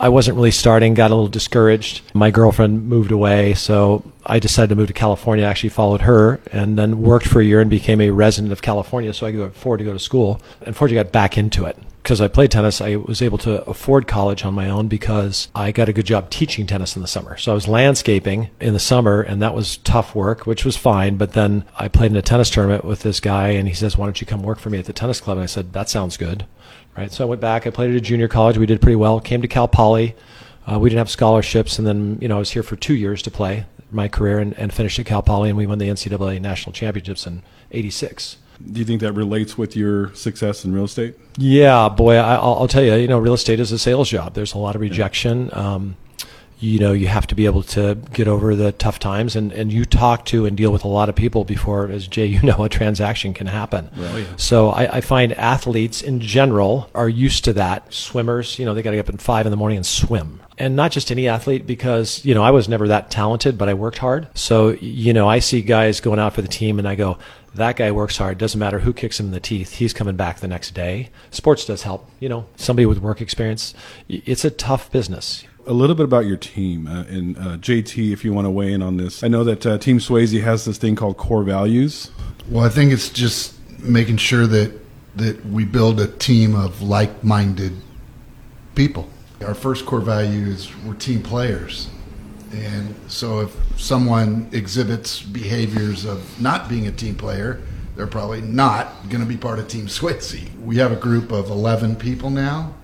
I 0.00 0.08
wasn't 0.08 0.36
really 0.36 0.50
starting, 0.50 0.94
got 0.94 1.10
a 1.10 1.14
little 1.14 1.28
discouraged. 1.28 2.00
My 2.14 2.30
girlfriend 2.30 2.88
moved 2.88 3.12
away, 3.12 3.52
so 3.52 4.10
I 4.24 4.38
decided 4.38 4.70
to 4.70 4.74
move 4.74 4.86
to 4.86 4.94
California. 4.94 5.44
I 5.44 5.48
actually 5.50 5.68
followed 5.68 6.00
her 6.00 6.40
and 6.50 6.78
then 6.78 7.02
worked 7.02 7.26
for 7.26 7.42
a 7.42 7.44
year 7.44 7.60
and 7.60 7.68
became 7.68 8.00
a 8.00 8.08
resident 8.08 8.50
of 8.50 8.62
California 8.62 9.12
so 9.12 9.26
I 9.26 9.32
could 9.32 9.42
afford 9.42 9.80
to 9.80 9.84
go 9.84 9.92
to 9.92 9.98
school. 9.98 10.40
Unfortunately, 10.62 11.00
I 11.00 11.02
got 11.02 11.12
back 11.12 11.36
into 11.36 11.66
it. 11.66 11.76
Because 12.02 12.22
I 12.22 12.28
played 12.28 12.50
tennis, 12.50 12.80
I 12.80 12.96
was 12.96 13.20
able 13.20 13.36
to 13.38 13.62
afford 13.64 14.08
college 14.08 14.42
on 14.42 14.54
my 14.54 14.70
own 14.70 14.88
because 14.88 15.48
I 15.54 15.70
got 15.70 15.90
a 15.90 15.92
good 15.92 16.06
job 16.06 16.30
teaching 16.30 16.66
tennis 16.66 16.96
in 16.96 17.02
the 17.02 17.08
summer. 17.08 17.36
So 17.36 17.52
I 17.52 17.54
was 17.54 17.68
landscaping 17.68 18.48
in 18.58 18.72
the 18.72 18.78
summer, 18.78 19.20
and 19.20 19.42
that 19.42 19.54
was 19.54 19.76
tough 19.76 20.14
work, 20.14 20.46
which 20.46 20.64
was 20.64 20.78
fine. 20.78 21.18
But 21.18 21.34
then 21.34 21.66
I 21.78 21.88
played 21.88 22.10
in 22.10 22.16
a 22.16 22.22
tennis 22.22 22.48
tournament 22.48 22.86
with 22.86 23.02
this 23.02 23.20
guy, 23.20 23.48
and 23.48 23.68
he 23.68 23.74
says, 23.74 23.98
Why 23.98 24.06
don't 24.06 24.18
you 24.18 24.26
come 24.26 24.42
work 24.42 24.58
for 24.58 24.70
me 24.70 24.78
at 24.78 24.86
the 24.86 24.94
tennis 24.94 25.20
club? 25.20 25.36
And 25.36 25.42
I 25.42 25.46
said, 25.46 25.74
That 25.74 25.90
sounds 25.90 26.16
good 26.16 26.46
right? 27.00 27.12
So 27.12 27.24
I 27.24 27.28
went 27.28 27.40
back. 27.40 27.66
I 27.66 27.70
played 27.70 27.90
at 27.90 27.96
a 27.96 28.00
junior 28.00 28.28
college. 28.28 28.58
We 28.58 28.66
did 28.66 28.80
pretty 28.80 28.96
well. 28.96 29.20
Came 29.20 29.42
to 29.42 29.48
Cal 29.48 29.66
Poly. 29.66 30.14
Uh, 30.70 30.78
we 30.78 30.90
didn't 30.90 30.98
have 30.98 31.10
scholarships, 31.10 31.78
and 31.78 31.86
then 31.86 32.18
you 32.20 32.28
know 32.28 32.36
I 32.36 32.38
was 32.38 32.50
here 32.50 32.62
for 32.62 32.76
two 32.76 32.94
years 32.94 33.22
to 33.22 33.30
play 33.30 33.64
my 33.90 34.06
career 34.06 34.38
and, 34.38 34.56
and 34.58 34.72
finished 34.72 34.98
at 34.98 35.06
Cal 35.06 35.22
Poly, 35.22 35.48
and 35.48 35.58
we 35.58 35.66
won 35.66 35.78
the 35.78 35.88
NCAA 35.88 36.40
national 36.40 36.72
championships 36.72 37.26
in 37.26 37.42
'86. 37.72 38.36
Do 38.72 38.78
you 38.78 38.84
think 38.84 39.00
that 39.00 39.14
relates 39.14 39.56
with 39.56 39.74
your 39.74 40.14
success 40.14 40.66
in 40.66 40.74
real 40.74 40.84
estate? 40.84 41.16
Yeah, 41.38 41.88
boy, 41.88 42.16
I, 42.16 42.34
I'll, 42.34 42.56
I'll 42.56 42.68
tell 42.68 42.82
you. 42.82 42.94
You 42.94 43.08
know, 43.08 43.18
real 43.18 43.34
estate 43.34 43.58
is 43.58 43.72
a 43.72 43.78
sales 43.78 44.10
job. 44.10 44.34
There's 44.34 44.52
a 44.52 44.58
lot 44.58 44.74
of 44.74 44.82
rejection. 44.82 45.48
Um, 45.54 45.96
you 46.60 46.78
know, 46.78 46.92
you 46.92 47.08
have 47.08 47.26
to 47.26 47.34
be 47.34 47.46
able 47.46 47.62
to 47.62 47.94
get 48.12 48.28
over 48.28 48.54
the 48.54 48.72
tough 48.72 48.98
times, 48.98 49.34
and, 49.34 49.50
and 49.52 49.72
you 49.72 49.84
talk 49.86 50.26
to 50.26 50.44
and 50.44 50.56
deal 50.56 50.70
with 50.70 50.84
a 50.84 50.88
lot 50.88 51.08
of 51.08 51.14
people 51.14 51.44
before, 51.44 51.88
as 51.90 52.06
Jay, 52.06 52.26
you 52.26 52.42
know, 52.44 52.64
a 52.64 52.68
transaction 52.68 53.32
can 53.34 53.46
happen. 53.46 53.90
Oh, 53.96 54.26
so 54.36 54.68
I, 54.68 54.96
I 54.96 55.00
find 55.00 55.32
athletes 55.32 56.02
in 56.02 56.20
general 56.20 56.90
are 56.94 57.08
used 57.08 57.44
to 57.44 57.54
that. 57.54 57.92
Swimmers, 57.92 58.58
you 58.58 58.66
know, 58.66 58.74
they 58.74 58.82
got 58.82 58.90
to 58.90 58.96
get 58.96 59.08
up 59.08 59.14
at 59.14 59.22
five 59.22 59.46
in 59.46 59.50
the 59.50 59.56
morning 59.56 59.76
and 59.76 59.86
swim. 59.86 60.40
And 60.58 60.76
not 60.76 60.92
just 60.92 61.10
any 61.10 61.26
athlete, 61.26 61.66
because, 61.66 62.22
you 62.24 62.34
know, 62.34 62.42
I 62.42 62.50
was 62.50 62.68
never 62.68 62.88
that 62.88 63.10
talented, 63.10 63.56
but 63.56 63.70
I 63.70 63.74
worked 63.74 63.96
hard. 63.96 64.28
So, 64.34 64.70
you 64.72 65.14
know, 65.14 65.26
I 65.26 65.38
see 65.38 65.62
guys 65.62 66.00
going 66.00 66.20
out 66.20 66.34
for 66.34 66.42
the 66.42 66.48
team 66.48 66.78
and 66.78 66.86
I 66.86 66.96
go, 66.96 67.16
that 67.54 67.76
guy 67.76 67.90
works 67.90 68.18
hard. 68.18 68.36
Doesn't 68.36 68.60
matter 68.60 68.80
who 68.80 68.92
kicks 68.92 69.18
him 69.18 69.26
in 69.26 69.32
the 69.32 69.40
teeth. 69.40 69.72
He's 69.72 69.92
coming 69.92 70.16
back 70.16 70.40
the 70.40 70.48
next 70.48 70.72
day. 70.72 71.08
Sports 71.30 71.64
does 71.64 71.82
help. 71.82 72.08
You 72.20 72.28
know, 72.28 72.46
somebody 72.56 72.86
with 72.86 72.98
work 72.98 73.20
experience. 73.20 73.74
It's 74.08 74.44
a 74.44 74.50
tough 74.50 74.92
business. 74.92 75.44
A 75.70 75.72
little 75.72 75.94
bit 75.94 76.02
about 76.02 76.26
your 76.26 76.36
team 76.36 76.88
uh, 76.88 77.04
and 77.04 77.38
uh, 77.38 77.56
JT, 77.56 78.12
if 78.12 78.24
you 78.24 78.32
want 78.32 78.46
to 78.46 78.50
weigh 78.50 78.72
in 78.72 78.82
on 78.82 78.96
this. 78.96 79.22
I 79.22 79.28
know 79.28 79.44
that 79.44 79.64
uh, 79.64 79.78
Team 79.78 79.98
Sweasey 79.98 80.42
has 80.42 80.64
this 80.64 80.78
thing 80.78 80.96
called 80.96 81.16
core 81.16 81.44
values. 81.44 82.10
Well, 82.48 82.64
I 82.64 82.68
think 82.68 82.92
it's 82.92 83.08
just 83.08 83.54
making 83.78 84.16
sure 84.16 84.48
that 84.48 84.72
that 85.14 85.46
we 85.46 85.64
build 85.64 86.00
a 86.00 86.08
team 86.08 86.56
of 86.56 86.82
like-minded 86.82 87.72
people. 88.74 89.08
Our 89.46 89.54
first 89.54 89.86
core 89.86 90.00
value 90.00 90.46
is 90.46 90.74
we're 90.84 90.94
team 90.94 91.22
players. 91.22 91.88
And 92.52 92.92
so 93.06 93.38
if 93.38 93.56
someone 93.78 94.48
exhibits 94.50 95.22
behaviors 95.22 96.04
of 96.04 96.40
not 96.40 96.68
being 96.68 96.88
a 96.88 96.92
team 96.92 97.14
player, 97.14 97.60
they're 97.94 98.08
probably 98.08 98.40
not 98.40 99.08
going 99.08 99.22
to 99.22 99.28
be 99.28 99.36
part 99.36 99.60
of 99.60 99.68
Team 99.68 99.86
Sweasey. 99.86 100.52
We 100.58 100.78
have 100.78 100.90
a 100.90 100.96
group 100.96 101.30
of 101.30 101.48
11 101.48 101.94
people 101.94 102.30
now, 102.30 102.74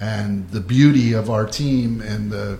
and 0.00 0.48
the 0.50 0.60
beauty 0.60 1.12
of 1.12 1.30
our 1.30 1.46
team 1.46 2.00
and 2.00 2.30
the 2.30 2.58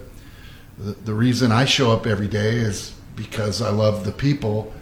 the, 0.78 0.92
the 0.92 1.14
reason 1.14 1.52
I 1.52 1.66
show 1.66 1.92
up 1.92 2.06
every 2.06 2.26
day 2.26 2.56
is 2.56 2.94
because 3.14 3.62
I 3.62 3.70
love 3.70 4.04
the 4.04 4.12
people 4.12 4.72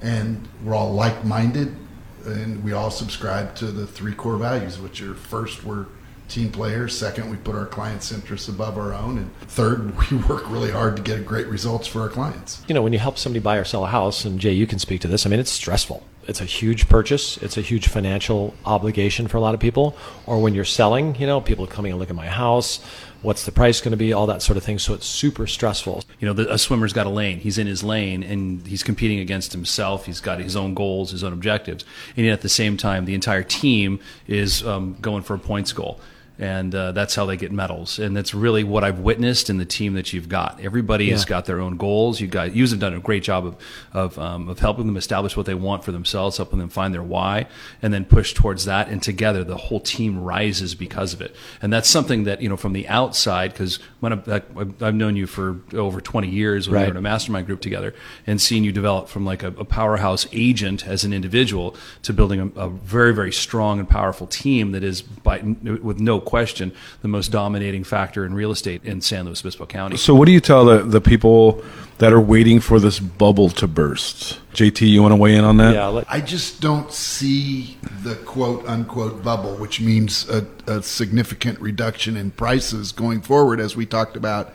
and 0.00 0.48
we're 0.64 0.74
all 0.74 0.92
like 0.92 1.24
minded 1.24 1.76
and 2.24 2.62
we 2.64 2.72
all 2.72 2.90
subscribe 2.90 3.54
to 3.56 3.66
the 3.66 3.86
three 3.86 4.14
core 4.14 4.36
values, 4.36 4.78
which 4.78 5.02
are 5.02 5.14
first, 5.14 5.64
we're 5.64 5.86
team 6.28 6.50
players. 6.50 6.96
Second, 6.96 7.30
we 7.30 7.36
put 7.36 7.54
our 7.54 7.66
clients' 7.66 8.12
interests 8.12 8.48
above 8.48 8.78
our 8.78 8.94
own. 8.94 9.18
And 9.18 9.36
third, 9.42 9.96
we 10.10 10.16
work 10.18 10.48
really 10.50 10.70
hard 10.70 10.96
to 10.96 11.02
get 11.02 11.26
great 11.26 11.46
results 11.46 11.86
for 11.86 12.00
our 12.00 12.08
clients. 12.08 12.62
You 12.68 12.74
know, 12.74 12.82
when 12.82 12.92
you 12.92 12.98
help 12.98 13.18
somebody 13.18 13.40
buy 13.40 13.56
or 13.56 13.64
sell 13.64 13.84
a 13.84 13.88
house, 13.88 14.24
and 14.24 14.38
Jay, 14.38 14.52
you 14.52 14.66
can 14.66 14.78
speak 14.78 15.00
to 15.02 15.08
this. 15.08 15.26
I 15.26 15.28
mean, 15.28 15.40
it's 15.40 15.50
stressful. 15.50 16.04
It's 16.28 16.40
a 16.40 16.44
huge 16.44 16.88
purchase. 16.88 17.36
It's 17.38 17.56
a 17.56 17.60
huge 17.60 17.88
financial 17.88 18.54
obligation 18.64 19.26
for 19.26 19.36
a 19.36 19.40
lot 19.40 19.54
of 19.54 19.60
people. 19.60 19.96
Or 20.26 20.40
when 20.40 20.54
you're 20.54 20.64
selling, 20.64 21.16
you 21.16 21.26
know, 21.26 21.40
people 21.40 21.64
are 21.64 21.68
coming 21.68 21.92
and 21.92 21.98
look 21.98 22.10
at 22.10 22.16
my 22.16 22.28
house. 22.28 22.80
What's 23.22 23.44
the 23.44 23.52
price 23.52 23.80
going 23.80 23.92
to 23.92 23.96
be? 23.96 24.12
All 24.12 24.26
that 24.26 24.42
sort 24.42 24.56
of 24.56 24.64
thing. 24.64 24.78
So 24.78 24.94
it's 24.94 25.06
super 25.06 25.46
stressful. 25.46 26.04
You 26.20 26.26
know, 26.26 26.32
the, 26.32 26.52
a 26.52 26.58
swimmer's 26.58 26.92
got 26.92 27.06
a 27.06 27.10
lane. 27.10 27.38
He's 27.38 27.58
in 27.58 27.66
his 27.66 27.82
lane 27.82 28.22
and 28.22 28.66
he's 28.66 28.82
competing 28.82 29.18
against 29.20 29.52
himself. 29.52 30.06
He's 30.06 30.20
got 30.20 30.40
his 30.40 30.56
own 30.56 30.74
goals, 30.74 31.10
his 31.10 31.24
own 31.24 31.32
objectives. 31.32 31.84
And 32.16 32.26
yet 32.26 32.32
at 32.32 32.40
the 32.42 32.48
same 32.48 32.76
time, 32.76 33.04
the 33.04 33.14
entire 33.14 33.42
team 33.42 34.00
is 34.26 34.64
um, 34.66 34.96
going 35.00 35.22
for 35.22 35.34
a 35.34 35.38
points 35.38 35.72
goal 35.72 36.00
and 36.42 36.74
uh, 36.74 36.90
that's 36.90 37.14
how 37.14 37.24
they 37.24 37.36
get 37.36 37.52
medals. 37.52 38.00
And 38.00 38.16
that's 38.16 38.34
really 38.34 38.64
what 38.64 38.82
I've 38.82 38.98
witnessed 38.98 39.48
in 39.48 39.58
the 39.58 39.64
team 39.64 39.94
that 39.94 40.12
you've 40.12 40.28
got. 40.28 40.58
Everybody 40.60 41.04
yeah. 41.04 41.12
has 41.12 41.24
got 41.24 41.44
their 41.44 41.60
own 41.60 41.76
goals. 41.76 42.20
You 42.20 42.26
guys, 42.26 42.52
you 42.52 42.66
have 42.66 42.80
done 42.80 42.94
a 42.94 42.98
great 42.98 43.22
job 43.22 43.46
of 43.46 43.56
of, 43.92 44.18
um, 44.18 44.48
of 44.48 44.58
helping 44.58 44.86
them 44.86 44.96
establish 44.96 45.36
what 45.36 45.46
they 45.46 45.54
want 45.54 45.84
for 45.84 45.92
themselves, 45.92 46.38
helping 46.38 46.58
them 46.58 46.68
find 46.68 46.92
their 46.92 47.02
why, 47.02 47.46
and 47.80 47.94
then 47.94 48.04
push 48.04 48.34
towards 48.34 48.64
that. 48.64 48.88
And 48.88 49.00
together, 49.00 49.44
the 49.44 49.56
whole 49.56 49.78
team 49.78 50.20
rises 50.20 50.74
because 50.74 51.14
of 51.14 51.20
it. 51.20 51.36
And 51.60 51.72
that's 51.72 51.88
something 51.88 52.24
that 52.24 52.42
you 52.42 52.48
know 52.48 52.56
from 52.56 52.72
the 52.72 52.88
outside, 52.88 53.52
because 53.52 53.76
when 54.00 54.12
I, 54.12 54.42
have 54.80 54.96
known 54.96 55.14
you 55.14 55.28
for 55.28 55.60
over 55.74 56.00
20 56.00 56.28
years, 56.28 56.68
when 56.68 56.74
right. 56.74 56.80
we 56.80 56.86
were 56.86 56.90
in 56.90 56.96
a 56.96 57.02
mastermind 57.02 57.46
group 57.46 57.60
together, 57.60 57.94
and 58.26 58.40
seeing 58.40 58.64
you 58.64 58.72
develop 58.72 59.06
from 59.06 59.24
like 59.24 59.44
a, 59.44 59.48
a 59.58 59.64
powerhouse 59.64 60.26
agent 60.32 60.88
as 60.88 61.04
an 61.04 61.12
individual 61.12 61.76
to 62.02 62.12
building 62.12 62.40
a, 62.40 62.60
a 62.62 62.68
very 62.68 63.14
very 63.14 63.32
strong 63.32 63.78
and 63.78 63.88
powerful 63.88 64.26
team 64.26 64.72
that 64.72 64.82
is 64.82 65.02
by 65.02 65.38
with 65.38 66.00
no 66.00 66.18
question 66.32 66.72
the 67.02 67.08
most 67.08 67.30
dominating 67.30 67.84
factor 67.84 68.24
in 68.24 68.32
real 68.32 68.50
estate 68.50 68.82
in 68.84 69.02
San 69.02 69.26
Luis 69.26 69.42
Obispo 69.42 69.66
County. 69.66 69.98
So, 69.98 70.14
what 70.14 70.24
do 70.24 70.32
you 70.32 70.40
tell 70.40 70.64
the, 70.64 70.78
the 70.78 70.98
people 70.98 71.62
that 71.98 72.10
are 72.10 72.20
waiting 72.22 72.58
for 72.58 72.80
this 72.80 72.98
bubble 72.98 73.50
to 73.50 73.66
burst? 73.68 74.40
JT, 74.54 74.88
you 74.88 75.02
want 75.02 75.12
to 75.12 75.16
weigh 75.16 75.36
in 75.36 75.44
on 75.44 75.58
that? 75.58 75.74
Yeah, 75.74 75.88
let- 75.88 76.06
I 76.10 76.22
just 76.22 76.62
don't 76.62 76.90
see 76.90 77.76
the 78.02 78.14
quote 78.14 78.66
unquote 78.66 79.22
bubble, 79.22 79.56
which 79.56 79.78
means 79.82 80.26
a, 80.30 80.46
a 80.66 80.82
significant 80.82 81.60
reduction 81.60 82.16
in 82.16 82.30
prices 82.30 82.92
going 82.92 83.20
forward, 83.20 83.60
as 83.60 83.76
we 83.76 83.84
talked 83.84 84.16
about 84.16 84.54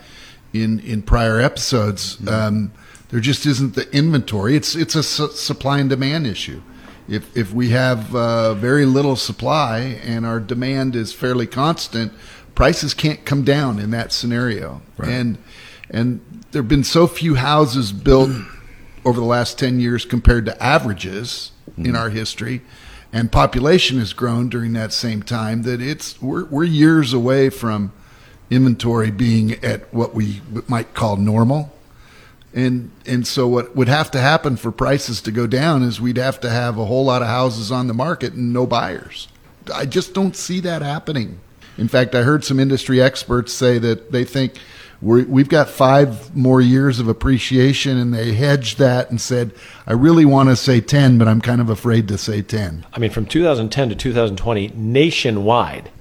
in 0.54 0.80
in 0.80 1.04
prior 1.04 1.40
episodes. 1.40 2.16
Mm-hmm. 2.16 2.28
Um, 2.28 2.72
there 3.10 3.20
just 3.20 3.46
isn't 3.46 3.76
the 3.76 3.88
inventory. 3.96 4.56
It's 4.56 4.76
it's 4.76 4.96
a 4.96 5.04
su- 5.04 5.30
supply 5.30 5.78
and 5.78 5.92
demand 5.92 6.26
issue 6.26 6.60
if 7.08 7.36
if 7.36 7.54
we 7.54 7.70
have 7.70 8.16
uh, 8.16 8.54
very 8.56 8.86
little 8.86 9.16
supply 9.16 9.80
and 10.04 10.26
our 10.26 10.40
demand 10.40 10.96
is 10.96 11.14
fairly 11.14 11.48
constant, 11.48 12.12
prices 12.56 12.94
can't 12.94 13.24
come 13.26 13.44
down 13.44 13.80
in 13.80 13.92
that 13.92 14.12
scenario. 14.12 14.82
Right. 14.98 15.12
And 15.12 15.38
and 15.90 16.44
there 16.52 16.62
have 16.62 16.70
been 16.70 16.84
so 16.84 17.08
few 17.08 17.36
houses 17.36 17.92
built 17.92 18.32
over 19.06 19.20
the 19.20 19.26
last 19.26 19.58
ten 19.58 19.80
years 19.80 20.06
compared 20.06 20.46
to 20.46 20.64
averages 20.64 21.52
mm. 21.78 21.88
in 21.88 21.96
our 21.96 22.10
history, 22.10 22.62
and 23.14 23.32
population 23.32 24.00
has 24.00 24.14
grown 24.14 24.50
during 24.50 24.74
that 24.74 24.92
same 24.92 25.24
time 25.24 25.64
that 25.64 25.82
it's 25.82 26.22
we're 26.22 26.46
we're 26.46 26.66
years 26.66 27.14
away 27.14 27.50
from 27.50 27.94
inventory 28.50 29.12
being 29.12 29.54
at 29.64 29.94
what 29.94 30.14
we 30.14 30.42
might 30.68 30.94
call 30.94 31.18
normal 31.18 31.74
and 32.54 32.92
and 33.06 33.28
so 33.28 33.48
what 33.48 33.76
would 33.76 33.88
have 33.88 34.12
to 34.12 34.20
happen 34.20 34.58
for 34.58 34.72
prices 34.72 35.22
to 35.22 35.32
go 35.32 35.48
down 35.48 35.84
is 35.84 36.02
we'd 36.02 36.18
have 36.18 36.40
to 36.42 36.50
have 36.50 36.78
a 36.78 36.86
whole 36.86 37.06
lot 37.06 37.22
of 37.22 37.28
houses 37.28 37.72
on 37.72 37.88
the 37.88 37.94
market 37.94 38.34
and 38.34 38.54
no 38.54 38.66
buyers. 38.66 39.28
I 39.74 39.86
just 39.86 40.14
don't 40.14 40.36
see 40.36 40.60
that 40.62 40.82
happening. 40.82 41.40
In 41.78 41.88
fact, 41.88 42.16
I 42.16 42.24
heard 42.24 42.44
some 42.44 42.60
industry 42.60 43.02
experts 43.02 43.54
say 43.54 43.78
that 43.80 44.12
they 44.12 44.24
think 44.24 44.58
we 45.00 45.42
have 45.42 45.50
got 45.50 45.70
five 45.70 46.36
more 46.36 46.60
years 46.60 47.00
of 47.00 47.08
appreciation, 47.08 47.98
and 47.98 48.12
they 48.12 48.34
hedged 48.34 48.80
that 48.80 49.12
and 49.12 49.22
said, 49.22 49.52
"I 49.86 49.94
really 49.94 50.26
want 50.26 50.50
to 50.50 50.56
say 50.56 50.82
ten, 50.82 51.20
but 51.20 51.28
I'm 51.28 51.40
kind 51.40 51.62
of 51.62 51.70
afraid 51.70 52.08
to 52.08 52.18
say 52.18 52.42
10. 52.42 52.84
I 52.94 53.00
mean, 53.00 53.12
from 53.12 53.28
2010 53.28 53.90
to 53.90 53.96
2020, 53.96 54.72
nationwide, 54.76 55.92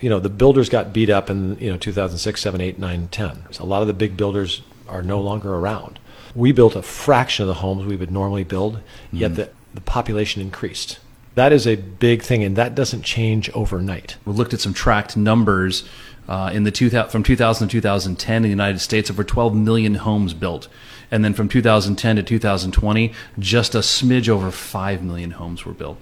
you 0.00 0.08
know, 0.08 0.20
the 0.20 0.28
builders 0.28 0.68
got 0.68 0.92
beat 0.92 1.10
up 1.10 1.28
in 1.28 1.58
you 1.58 1.70
know 1.70 1.76
2006, 1.76 2.40
7, 2.40 2.60
8, 2.60 2.78
9, 2.78 3.08
10. 3.10 3.42
So 3.50 3.64
a 3.64 3.66
lot 3.66 3.82
of 3.82 3.88
the 3.88 3.94
big 3.94 4.16
builders 4.16 4.62
are 4.88 5.02
no 5.02 5.20
longer 5.20 5.54
around. 5.54 5.98
We 6.34 6.52
built 6.52 6.76
a 6.76 6.82
fraction 6.82 7.44
of 7.44 7.48
the 7.48 7.54
homes 7.54 7.86
we 7.86 7.96
would 7.96 8.10
normally 8.10 8.44
build, 8.44 8.80
yet 9.12 9.32
mm-hmm. 9.32 9.36
the, 9.36 9.50
the 9.74 9.80
population 9.80 10.42
increased. 10.42 10.98
That 11.34 11.52
is 11.52 11.66
a 11.66 11.76
big 11.76 12.22
thing, 12.22 12.44
and 12.44 12.56
that 12.56 12.74
doesn't 12.74 13.02
change 13.02 13.50
overnight. 13.50 14.16
We 14.24 14.32
looked 14.32 14.54
at 14.54 14.60
some 14.60 14.74
tracked 14.74 15.16
numbers 15.16 15.84
uh, 16.28 16.50
in 16.52 16.64
the 16.64 16.70
two, 16.70 16.90
from 16.90 17.22
2000 17.22 17.68
to 17.68 17.72
2010 17.72 18.36
in 18.36 18.42
the 18.42 18.48
United 18.48 18.78
States, 18.78 19.10
over 19.10 19.24
12 19.24 19.54
million 19.54 19.96
homes 19.96 20.32
built. 20.32 20.68
And 21.10 21.24
then 21.24 21.34
from 21.34 21.48
2010 21.48 22.16
to 22.16 22.22
2020, 22.22 23.12
just 23.38 23.74
a 23.74 23.78
smidge 23.78 24.28
over 24.28 24.50
5 24.50 25.02
million 25.02 25.32
homes 25.32 25.64
were 25.64 25.72
built. 25.72 25.98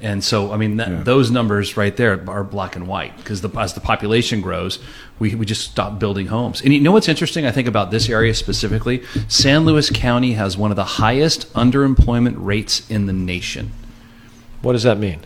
And 0.00 0.22
so, 0.22 0.52
I 0.52 0.58
mean, 0.58 0.76
that, 0.76 0.88
yeah. 0.88 1.02
those 1.02 1.30
numbers 1.30 1.76
right 1.76 1.96
there 1.96 2.22
are 2.28 2.44
black 2.44 2.76
and 2.76 2.86
white 2.86 3.16
because 3.16 3.40
the, 3.40 3.48
as 3.58 3.72
the 3.72 3.80
population 3.80 4.42
grows, 4.42 4.78
we, 5.18 5.34
we 5.34 5.46
just 5.46 5.70
stop 5.70 5.98
building 5.98 6.26
homes. 6.26 6.60
And 6.60 6.74
you 6.74 6.80
know 6.80 6.92
what's 6.92 7.08
interesting, 7.08 7.46
I 7.46 7.50
think, 7.50 7.66
about 7.66 7.90
this 7.90 8.10
area 8.10 8.34
specifically? 8.34 9.02
San 9.28 9.64
Luis 9.64 9.88
County 9.88 10.34
has 10.34 10.56
one 10.56 10.70
of 10.70 10.76
the 10.76 10.84
highest 10.84 11.50
underemployment 11.54 12.34
rates 12.36 12.88
in 12.90 13.06
the 13.06 13.14
nation. 13.14 13.72
What 14.60 14.72
does 14.72 14.82
that 14.82 14.98
mean? 14.98 15.20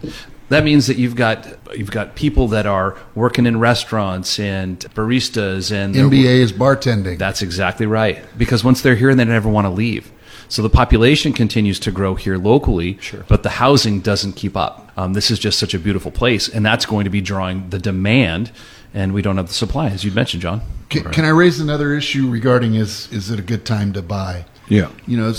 That 0.51 0.65
means 0.65 0.89
that 0.89 0.97
you've 0.97 1.15
got 1.15 1.47
you've 1.77 1.93
got 1.93 2.17
people 2.17 2.49
that 2.49 2.67
are 2.67 2.99
working 3.15 3.47
in 3.47 3.61
restaurants 3.61 4.41
and 4.41 4.79
baristas 4.95 5.71
and 5.71 5.95
MBA 5.95 6.25
is 6.25 6.53
bartending. 6.53 7.19
That's 7.19 7.41
exactly 7.41 7.87
right. 7.87 8.19
Because 8.37 8.65
once 8.65 8.83
they're 8.83 8.97
here, 8.97 9.15
they 9.15 9.25
never 9.25 9.49
want 9.49 9.67
to 9.67 9.71
leave. 9.71 10.11
So 10.51 10.63
the 10.63 10.69
population 10.69 11.33
continues 11.33 11.79
to 11.81 11.93
grow 11.93 12.17
here 12.17 12.37
locally, 12.37 12.99
sure. 13.01 13.25
but 13.29 13.45
the 13.45 13.51
housing 13.51 14.01
doesn't 14.01 14.33
keep 14.33 14.57
up. 14.57 14.91
Um, 14.97 15.13
this 15.13 15.31
is 15.31 15.39
just 15.39 15.61
such 15.61 15.75
a 15.75 15.79
beautiful 15.79 16.11
place, 16.11 16.49
and 16.49 16.67
that's 16.67 16.85
going 16.85 17.05
to 17.05 17.11
be 17.11 17.21
drawing 17.21 17.71
the 17.71 17.79
demand, 17.79 18.51
and 18.93 19.15
we 19.15 19.23
don't 19.23 19.37
have 19.37 19.47
the 19.47 19.55
supply, 19.55 19.87
as 19.91 20.03
you 20.03 20.11
mentioned, 20.11 20.43
John. 20.43 20.63
Can, 20.89 21.05
right. 21.05 21.15
can 21.15 21.25
I 21.25 21.29
raise 21.29 21.61
another 21.61 21.95
issue 21.95 22.29
regarding 22.29 22.75
is 22.75 23.11
is 23.13 23.31
it 23.31 23.39
a 23.39 23.43
good 23.43 23.65
time 23.65 23.93
to 23.93 24.03
buy? 24.03 24.45
Yeah, 24.69 24.91
you 25.07 25.17
know, 25.17 25.33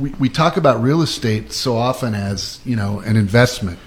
we 0.00 0.10
we 0.18 0.28
talk 0.28 0.56
about 0.56 0.82
real 0.82 1.00
estate 1.00 1.52
so 1.52 1.76
often 1.76 2.14
as 2.14 2.58
you 2.64 2.74
know 2.74 2.98
an 3.00 3.16
investment. 3.16 3.78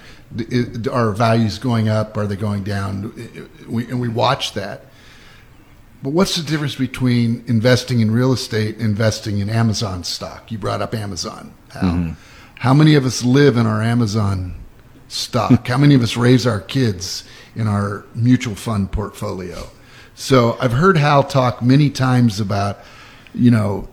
Are 0.90 1.12
values 1.12 1.60
going 1.60 1.90
up? 1.90 2.16
Are 2.16 2.26
they 2.26 2.38
going 2.38 2.64
down? 2.64 3.14
We, 3.68 3.86
and 3.88 4.00
we 4.00 4.08
watch 4.08 4.54
that. 4.54 4.86
But 6.04 6.10
what's 6.10 6.36
the 6.36 6.44
difference 6.44 6.76
between 6.76 7.46
investing 7.48 8.02
in 8.02 8.12
real 8.12 8.34
estate, 8.34 8.78
investing 8.78 9.40
in 9.40 9.50
Amazon 9.50 10.04
stock? 10.04 10.52
You 10.52 10.58
brought 10.58 10.82
up 10.82 10.94
Amazon. 10.94 11.54
How, 11.70 11.80
mm-hmm. 11.80 12.12
how 12.56 12.74
many 12.74 12.96
of 12.96 13.06
us 13.06 13.24
live 13.24 13.56
in 13.56 13.66
our 13.66 13.82
Amazon 13.82 14.56
stock? 15.08 15.66
how 15.66 15.78
many 15.78 15.96
of 15.96 16.04
us 16.04 16.18
raise 16.18 16.46
our 16.46 16.60
kids 16.60 17.24
in 17.56 17.70
our 17.70 18.04
mutual 18.14 18.54
fund 18.54 18.92
portfolio? 18.92 19.70
So 20.14 20.58
I've 20.60 20.74
heard 20.74 20.98
Hal 20.98 21.24
talk 21.24 21.62
many 21.62 21.90
times 21.90 22.42
about, 22.42 22.80
you 23.34 23.50
know, 23.50 23.88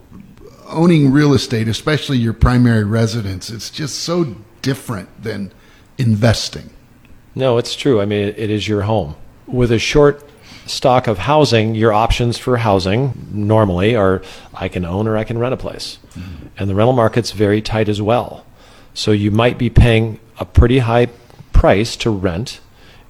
owning 0.66 1.12
real 1.12 1.32
estate, 1.32 1.68
especially 1.68 2.18
your 2.18 2.32
primary 2.32 2.84
residence. 2.84 3.50
It's 3.50 3.70
just 3.70 4.00
so 4.00 4.34
different 4.62 5.22
than 5.22 5.52
investing. 5.96 6.70
No, 7.36 7.56
it's 7.56 7.76
true. 7.76 8.00
I 8.00 8.04
mean, 8.04 8.34
it 8.36 8.50
is 8.50 8.66
your 8.66 8.82
home. 8.82 9.14
With 9.46 9.70
a 9.70 9.78
short 9.78 10.29
stock 10.66 11.06
of 11.06 11.18
housing, 11.18 11.74
your 11.74 11.92
options 11.92 12.38
for 12.38 12.58
housing 12.58 13.28
normally 13.32 13.96
are 13.96 14.22
I 14.54 14.68
can 14.68 14.84
own 14.84 15.06
or 15.06 15.16
I 15.16 15.24
can 15.24 15.38
rent 15.38 15.54
a 15.54 15.56
place. 15.56 15.98
Mm-hmm. 16.14 16.46
And 16.58 16.70
the 16.70 16.74
rental 16.74 16.92
market's 16.92 17.32
very 17.32 17.62
tight 17.62 17.88
as 17.88 18.00
well. 18.02 18.44
So 18.94 19.12
you 19.12 19.30
might 19.30 19.58
be 19.58 19.70
paying 19.70 20.18
a 20.38 20.44
pretty 20.44 20.78
high 20.78 21.08
price 21.52 21.96
to 21.96 22.10
rent 22.10 22.60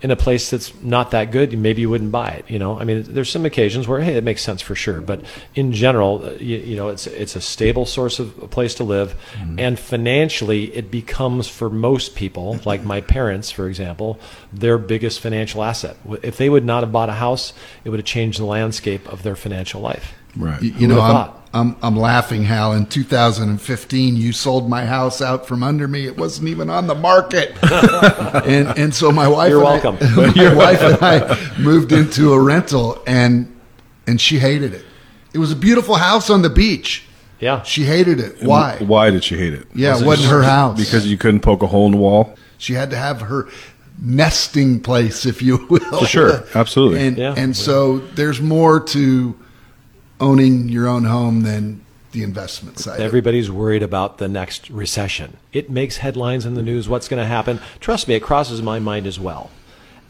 in 0.02 0.10
a 0.10 0.16
place 0.16 0.50
that's 0.50 0.74
not 0.82 1.10
that 1.10 1.30
good, 1.30 1.56
maybe 1.58 1.82
you 1.82 1.90
wouldn't 1.90 2.12
buy 2.12 2.30
it. 2.30 2.50
You 2.50 2.58
know, 2.58 2.78
I 2.78 2.84
mean, 2.84 3.04
there's 3.06 3.30
some 3.30 3.44
occasions 3.44 3.86
where 3.86 4.00
hey, 4.00 4.16
it 4.16 4.24
makes 4.24 4.42
sense 4.42 4.62
for 4.62 4.74
sure, 4.74 5.00
but 5.00 5.22
in 5.54 5.72
general, 5.72 6.24
uh, 6.24 6.30
you, 6.32 6.58
you 6.58 6.76
know, 6.76 6.88
it's 6.88 7.06
it's 7.06 7.36
a 7.36 7.40
stable 7.40 7.86
source 7.86 8.18
of 8.18 8.36
a 8.42 8.48
place 8.48 8.74
to 8.76 8.84
live, 8.84 9.14
mm-hmm. 9.34 9.58
and 9.58 9.78
financially, 9.78 10.74
it 10.74 10.90
becomes 10.90 11.48
for 11.48 11.68
most 11.68 12.14
people, 12.14 12.58
like 12.64 12.82
my 12.84 13.00
parents, 13.00 13.50
for 13.50 13.68
example, 13.68 14.18
their 14.52 14.78
biggest 14.78 15.20
financial 15.20 15.62
asset. 15.62 15.96
If 16.22 16.38
they 16.38 16.48
would 16.48 16.64
not 16.64 16.82
have 16.82 16.92
bought 16.92 17.08
a 17.08 17.14
house, 17.14 17.52
it 17.84 17.90
would 17.90 17.98
have 17.98 18.06
changed 18.06 18.38
the 18.38 18.44
landscape 18.44 19.06
of 19.12 19.22
their 19.22 19.36
financial 19.36 19.80
life. 19.80 20.14
Right. 20.36 20.62
You, 20.62 20.70
you 20.72 20.88
know, 20.88 21.00
I'm, 21.00 21.39
I'm, 21.52 21.76
I'm 21.82 21.96
laughing, 21.96 22.44
Hal. 22.44 22.72
In 22.74 22.86
2015, 22.86 24.16
you 24.16 24.32
sold 24.32 24.68
my 24.68 24.86
house 24.86 25.20
out 25.20 25.46
from 25.46 25.64
under 25.64 25.88
me. 25.88 26.06
It 26.06 26.16
wasn't 26.16 26.48
even 26.48 26.70
on 26.70 26.86
the 26.86 26.94
market. 26.94 27.56
and, 28.46 28.78
and 28.78 28.94
so 28.94 29.10
my 29.10 29.26
wife, 29.26 29.50
You're 29.50 29.64
welcome. 29.64 29.98
I, 30.00 30.32
my 30.36 30.54
wife 30.54 30.80
and 30.80 30.98
I 31.00 31.58
moved 31.58 31.90
into 31.90 32.32
a 32.32 32.40
rental 32.40 33.02
and, 33.06 33.52
and 34.06 34.20
she 34.20 34.38
hated 34.38 34.74
it. 34.74 34.84
It 35.34 35.38
was 35.38 35.50
a 35.50 35.56
beautiful 35.56 35.96
house 35.96 36.30
on 36.30 36.42
the 36.42 36.50
beach. 36.50 37.04
Yeah. 37.40 37.62
She 37.62 37.84
hated 37.84 38.20
it. 38.20 38.42
Why? 38.42 38.76
Why 38.78 39.10
did 39.10 39.24
she 39.24 39.36
hate 39.36 39.54
it? 39.54 39.66
Yeah, 39.74 39.92
was 39.92 40.02
it 40.02 40.06
wasn't 40.06 40.30
her 40.30 40.42
house. 40.42 40.78
Because 40.78 41.06
you 41.06 41.16
couldn't 41.16 41.40
poke 41.40 41.62
a 41.62 41.66
hole 41.66 41.86
in 41.86 41.92
the 41.92 41.98
wall? 41.98 42.34
She 42.58 42.74
had 42.74 42.90
to 42.90 42.96
have 42.96 43.22
her 43.22 43.48
nesting 44.00 44.80
place, 44.80 45.26
if 45.26 45.42
you 45.42 45.66
will. 45.70 45.98
For 45.98 46.06
sure. 46.06 46.44
Absolutely. 46.54 47.06
And, 47.06 47.18
yeah. 47.18 47.34
and 47.36 47.56
so 47.56 47.98
there's 47.98 48.40
more 48.40 48.78
to 48.80 49.36
owning 50.20 50.68
your 50.68 50.86
own 50.86 51.04
home 51.04 51.42
than 51.42 51.84
the 52.12 52.22
investment 52.22 52.78
side. 52.78 53.00
Everybody's 53.00 53.50
worried 53.50 53.82
about 53.82 54.18
the 54.18 54.28
next 54.28 54.68
recession. 54.70 55.36
It 55.52 55.70
makes 55.70 55.98
headlines 55.98 56.44
in 56.44 56.54
the 56.54 56.62
news. 56.62 56.88
What's 56.88 57.08
going 57.08 57.22
to 57.22 57.26
happen? 57.26 57.60
Trust 57.78 58.08
me, 58.08 58.14
it 58.14 58.20
crosses 58.20 58.62
my 58.62 58.78
mind 58.78 59.06
as 59.06 59.18
well. 59.18 59.50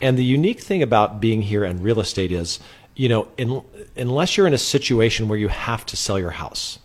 And 0.00 0.16
the 0.16 0.24
unique 0.24 0.60
thing 0.60 0.82
about 0.82 1.20
being 1.20 1.42
here 1.42 1.64
in 1.64 1.82
real 1.82 2.00
estate 2.00 2.32
is, 2.32 2.58
you 2.94 3.08
know, 3.08 3.28
in, 3.36 3.62
unless 3.96 4.36
you're 4.36 4.46
in 4.46 4.54
a 4.54 4.58
situation 4.58 5.28
where 5.28 5.38
you 5.38 5.48
have 5.48 5.84
to 5.86 5.96
sell 5.96 6.18
your 6.18 6.30
house. 6.30 6.78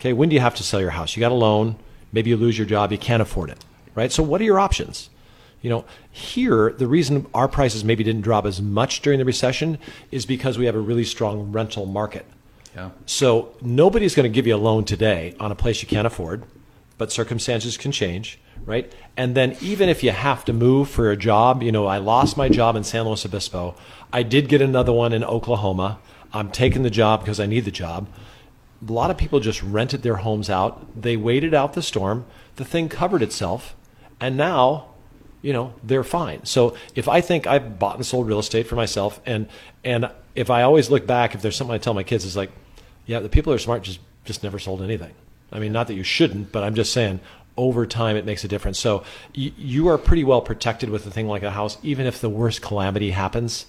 Okay, 0.00 0.12
when 0.12 0.30
do 0.30 0.34
you 0.34 0.40
have 0.40 0.54
to 0.56 0.62
sell 0.62 0.80
your 0.80 0.90
house? 0.90 1.14
You 1.14 1.20
got 1.20 1.32
a 1.32 1.36
loan, 1.36 1.76
maybe 2.12 2.30
you 2.30 2.36
lose 2.36 2.56
your 2.56 2.66
job, 2.66 2.92
you 2.92 2.98
can't 2.98 3.22
afford 3.22 3.50
it, 3.50 3.64
right? 3.94 4.10
So 4.10 4.22
what 4.22 4.40
are 4.40 4.44
your 4.44 4.58
options? 4.58 5.10
You 5.60 5.70
know, 5.70 5.84
here 6.10 6.72
the 6.72 6.88
reason 6.88 7.26
our 7.34 7.46
prices 7.46 7.84
maybe 7.84 8.02
didn't 8.02 8.22
drop 8.22 8.46
as 8.46 8.60
much 8.60 9.02
during 9.02 9.18
the 9.18 9.24
recession 9.24 9.78
is 10.10 10.26
because 10.26 10.58
we 10.58 10.66
have 10.66 10.74
a 10.74 10.80
really 10.80 11.04
strong 11.04 11.52
rental 11.52 11.86
market. 11.86 12.26
So 13.06 13.54
nobody's 13.60 14.14
going 14.14 14.30
to 14.30 14.34
give 14.34 14.46
you 14.46 14.54
a 14.54 14.56
loan 14.56 14.84
today 14.84 15.34
on 15.38 15.52
a 15.52 15.54
place 15.54 15.82
you 15.82 15.88
can't 15.88 16.06
afford, 16.06 16.44
but 16.98 17.12
circumstances 17.12 17.76
can 17.76 17.92
change, 17.92 18.38
right? 18.64 18.92
And 19.16 19.34
then 19.34 19.56
even 19.60 19.88
if 19.88 20.02
you 20.02 20.10
have 20.10 20.44
to 20.46 20.52
move 20.52 20.88
for 20.88 21.10
a 21.10 21.16
job, 21.16 21.62
you 21.62 21.72
know, 21.72 21.86
I 21.86 21.98
lost 21.98 22.36
my 22.36 22.48
job 22.48 22.76
in 22.76 22.84
San 22.84 23.04
Luis 23.04 23.26
Obispo. 23.26 23.74
I 24.12 24.22
did 24.22 24.48
get 24.48 24.62
another 24.62 24.92
one 24.92 25.12
in 25.12 25.22
Oklahoma. 25.22 25.98
I'm 26.32 26.50
taking 26.50 26.82
the 26.82 26.90
job 26.90 27.20
because 27.20 27.38
I 27.38 27.46
need 27.46 27.64
the 27.64 27.70
job. 27.70 28.08
A 28.86 28.92
lot 28.92 29.10
of 29.10 29.18
people 29.18 29.38
just 29.38 29.62
rented 29.62 30.02
their 30.02 30.16
homes 30.16 30.48
out. 30.48 31.00
They 31.00 31.16
waited 31.16 31.54
out 31.54 31.74
the 31.74 31.82
storm. 31.82 32.24
The 32.56 32.64
thing 32.64 32.88
covered 32.88 33.22
itself. 33.22 33.76
And 34.18 34.36
now, 34.36 34.88
you 35.42 35.52
know, 35.52 35.74
they're 35.82 36.04
fine. 36.04 36.44
So 36.44 36.76
if 36.94 37.06
I 37.08 37.20
think 37.20 37.46
I've 37.46 37.78
bought 37.78 37.96
and 37.96 38.06
sold 38.06 38.26
real 38.26 38.38
estate 38.38 38.66
for 38.66 38.76
myself 38.76 39.20
and 39.26 39.48
and 39.84 40.10
if 40.34 40.48
I 40.48 40.62
always 40.62 40.90
look 40.90 41.06
back, 41.06 41.34
if 41.34 41.42
there's 41.42 41.56
something 41.56 41.74
I 41.74 41.78
tell 41.78 41.94
my 41.94 42.02
kids 42.02 42.24
is 42.24 42.36
like, 42.36 42.50
yeah, 43.06 43.20
the 43.20 43.28
people 43.28 43.52
who 43.52 43.56
are 43.56 43.60
smart 43.60 43.82
just 43.82 44.00
just 44.24 44.42
never 44.42 44.58
sold 44.58 44.82
anything. 44.82 45.12
I 45.50 45.58
mean, 45.58 45.72
not 45.72 45.88
that 45.88 45.94
you 45.94 46.04
shouldn't, 46.04 46.52
but 46.52 46.62
I'm 46.62 46.74
just 46.74 46.92
saying 46.92 47.20
over 47.56 47.86
time 47.86 48.16
it 48.16 48.24
makes 48.24 48.44
a 48.44 48.48
difference. 48.48 48.78
So 48.78 48.98
y- 49.36 49.52
you 49.56 49.88
are 49.88 49.98
pretty 49.98 50.24
well 50.24 50.40
protected 50.40 50.90
with 50.90 51.06
a 51.06 51.10
thing 51.10 51.26
like 51.28 51.42
a 51.42 51.50
house, 51.50 51.76
even 51.82 52.06
if 52.06 52.20
the 52.20 52.30
worst 52.30 52.62
calamity 52.62 53.10
happens. 53.10 53.66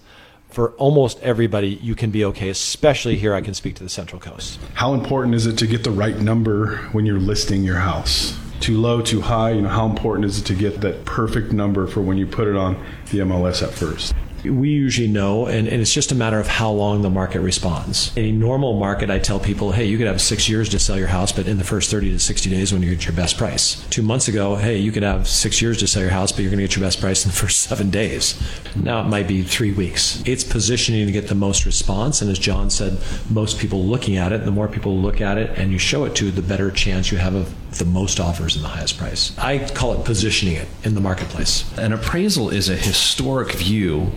For 0.50 0.70
almost 0.74 1.20
everybody, 1.22 1.80
you 1.82 1.96
can 1.96 2.12
be 2.12 2.24
okay. 2.26 2.50
Especially 2.50 3.16
here, 3.18 3.34
I 3.34 3.42
can 3.42 3.56
speak 3.56 3.74
to 3.76 3.84
the 3.84 3.90
Central 3.90 4.22
Coast. 4.22 4.60
How 4.76 4.94
important 4.94 5.34
is 5.34 5.48
it 5.48 5.58
to 5.58 5.68
get 5.68 5.84
the 5.84 5.90
right 5.90 6.16
number 6.20 6.78
when 6.92 7.08
you're 7.08 7.20
listing 7.20 7.64
your 7.64 7.80
house? 7.80 8.38
Too 8.60 8.80
low, 8.80 9.02
too 9.02 9.20
high? 9.20 9.52
You 9.52 9.64
know, 9.64 9.70
how 9.70 9.88
important 9.88 10.26
is 10.26 10.40
it 10.40 10.46
to 10.46 10.54
get 10.54 10.80
that 10.82 11.06
perfect 11.06 11.52
number 11.52 11.88
for 11.88 12.02
when 12.02 12.18
you 12.18 12.28
put 12.28 12.48
it 12.48 12.56
on 12.56 12.76
the 13.10 13.20
MLS 13.20 13.64
at 13.64 13.74
first? 13.74 14.14
We 14.44 14.70
usually 14.70 15.08
know, 15.08 15.46
and, 15.46 15.68
and, 15.68 15.82
it's 15.82 15.94
just 15.94 16.12
a 16.12 16.16
matter 16.16 16.40
of 16.40 16.48
how 16.48 16.72
long 16.72 17.02
the 17.02 17.10
market 17.10 17.42
responds. 17.42 18.16
In 18.16 18.26
a 18.26 18.32
normal 18.32 18.78
market, 18.80 19.10
I 19.10 19.20
tell 19.20 19.40
people, 19.40 19.72
hey, 19.72 19.86
you 19.86 19.98
could 19.98 20.08
have 20.08 20.22
six 20.22 20.48
years 20.48 20.70
to 20.70 20.80
sell 20.80 20.98
your 20.98 21.08
house, 21.08 21.32
but 21.32 21.48
in 21.48 21.58
the 21.58 21.64
first 21.64 21.92
30 21.92 22.12
to 22.12 22.20
60 22.20 22.50
days 22.50 22.74
when 22.74 22.82
you 22.82 22.90
get 22.90 23.06
your 23.06 23.16
best 23.16 23.38
price. 23.38 23.86
Two 23.90 24.02
months 24.02 24.28
ago, 24.28 24.56
hey, 24.56 24.78
you 24.78 24.92
could 24.92 25.04
have 25.04 25.28
six 25.28 25.62
years 25.62 25.78
to 25.80 25.88
sell 25.88 26.02
your 26.02 26.12
house, 26.12 26.32
but 26.32 26.42
you're 26.42 26.50
going 26.50 26.60
to 26.60 26.64
get 26.64 26.76
your 26.76 26.86
best 26.86 27.00
price 27.00 27.26
in 27.26 27.32
the 27.32 27.38
first 27.38 27.60
seven 27.70 27.90
days. 27.90 28.42
Now 28.76 29.02
it 29.02 29.08
might 29.08 29.28
be 29.28 29.44
three 29.44 29.72
weeks. 29.72 30.22
It's 30.26 30.44
positioning 30.44 31.06
to 31.06 31.12
get 31.12 31.28
the 31.28 31.36
most 31.36 31.66
response, 31.66 32.22
and 32.22 32.30
as 32.30 32.40
John 32.40 32.70
said, 32.70 32.98
most 33.30 33.60
people 33.60 33.84
looking 33.86 34.18
at 34.18 34.32
it, 34.32 34.46
the 34.46 34.52
more 34.52 34.68
people 34.68 34.98
look 34.98 35.22
at 35.22 35.38
it 35.38 35.58
and 35.58 35.72
you 35.72 35.80
show 35.80 36.06
it 36.06 36.16
to, 36.16 36.32
the 36.32 36.42
better 36.42 36.72
chance 36.72 37.12
you 37.12 37.18
have 37.18 37.36
of 37.36 37.78
the 37.78 37.86
most 37.86 38.20
offers 38.20 38.56
and 38.56 38.64
the 38.64 38.70
highest 38.70 38.98
price. 38.98 39.38
I 39.38 39.60
call 39.60 39.94
it 39.94 40.06
positioning 40.06 40.56
it 40.56 40.68
in 40.84 40.96
the 40.96 41.02
marketplace. 41.02 41.66
An 41.78 41.94
appraisal 41.94 42.50
is 42.50 42.70
a 42.70 42.76
historic 42.76 43.54
view 43.54 44.12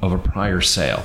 of 0.00 0.12
a 0.12 0.18
prior 0.18 0.60
sale. 0.60 1.04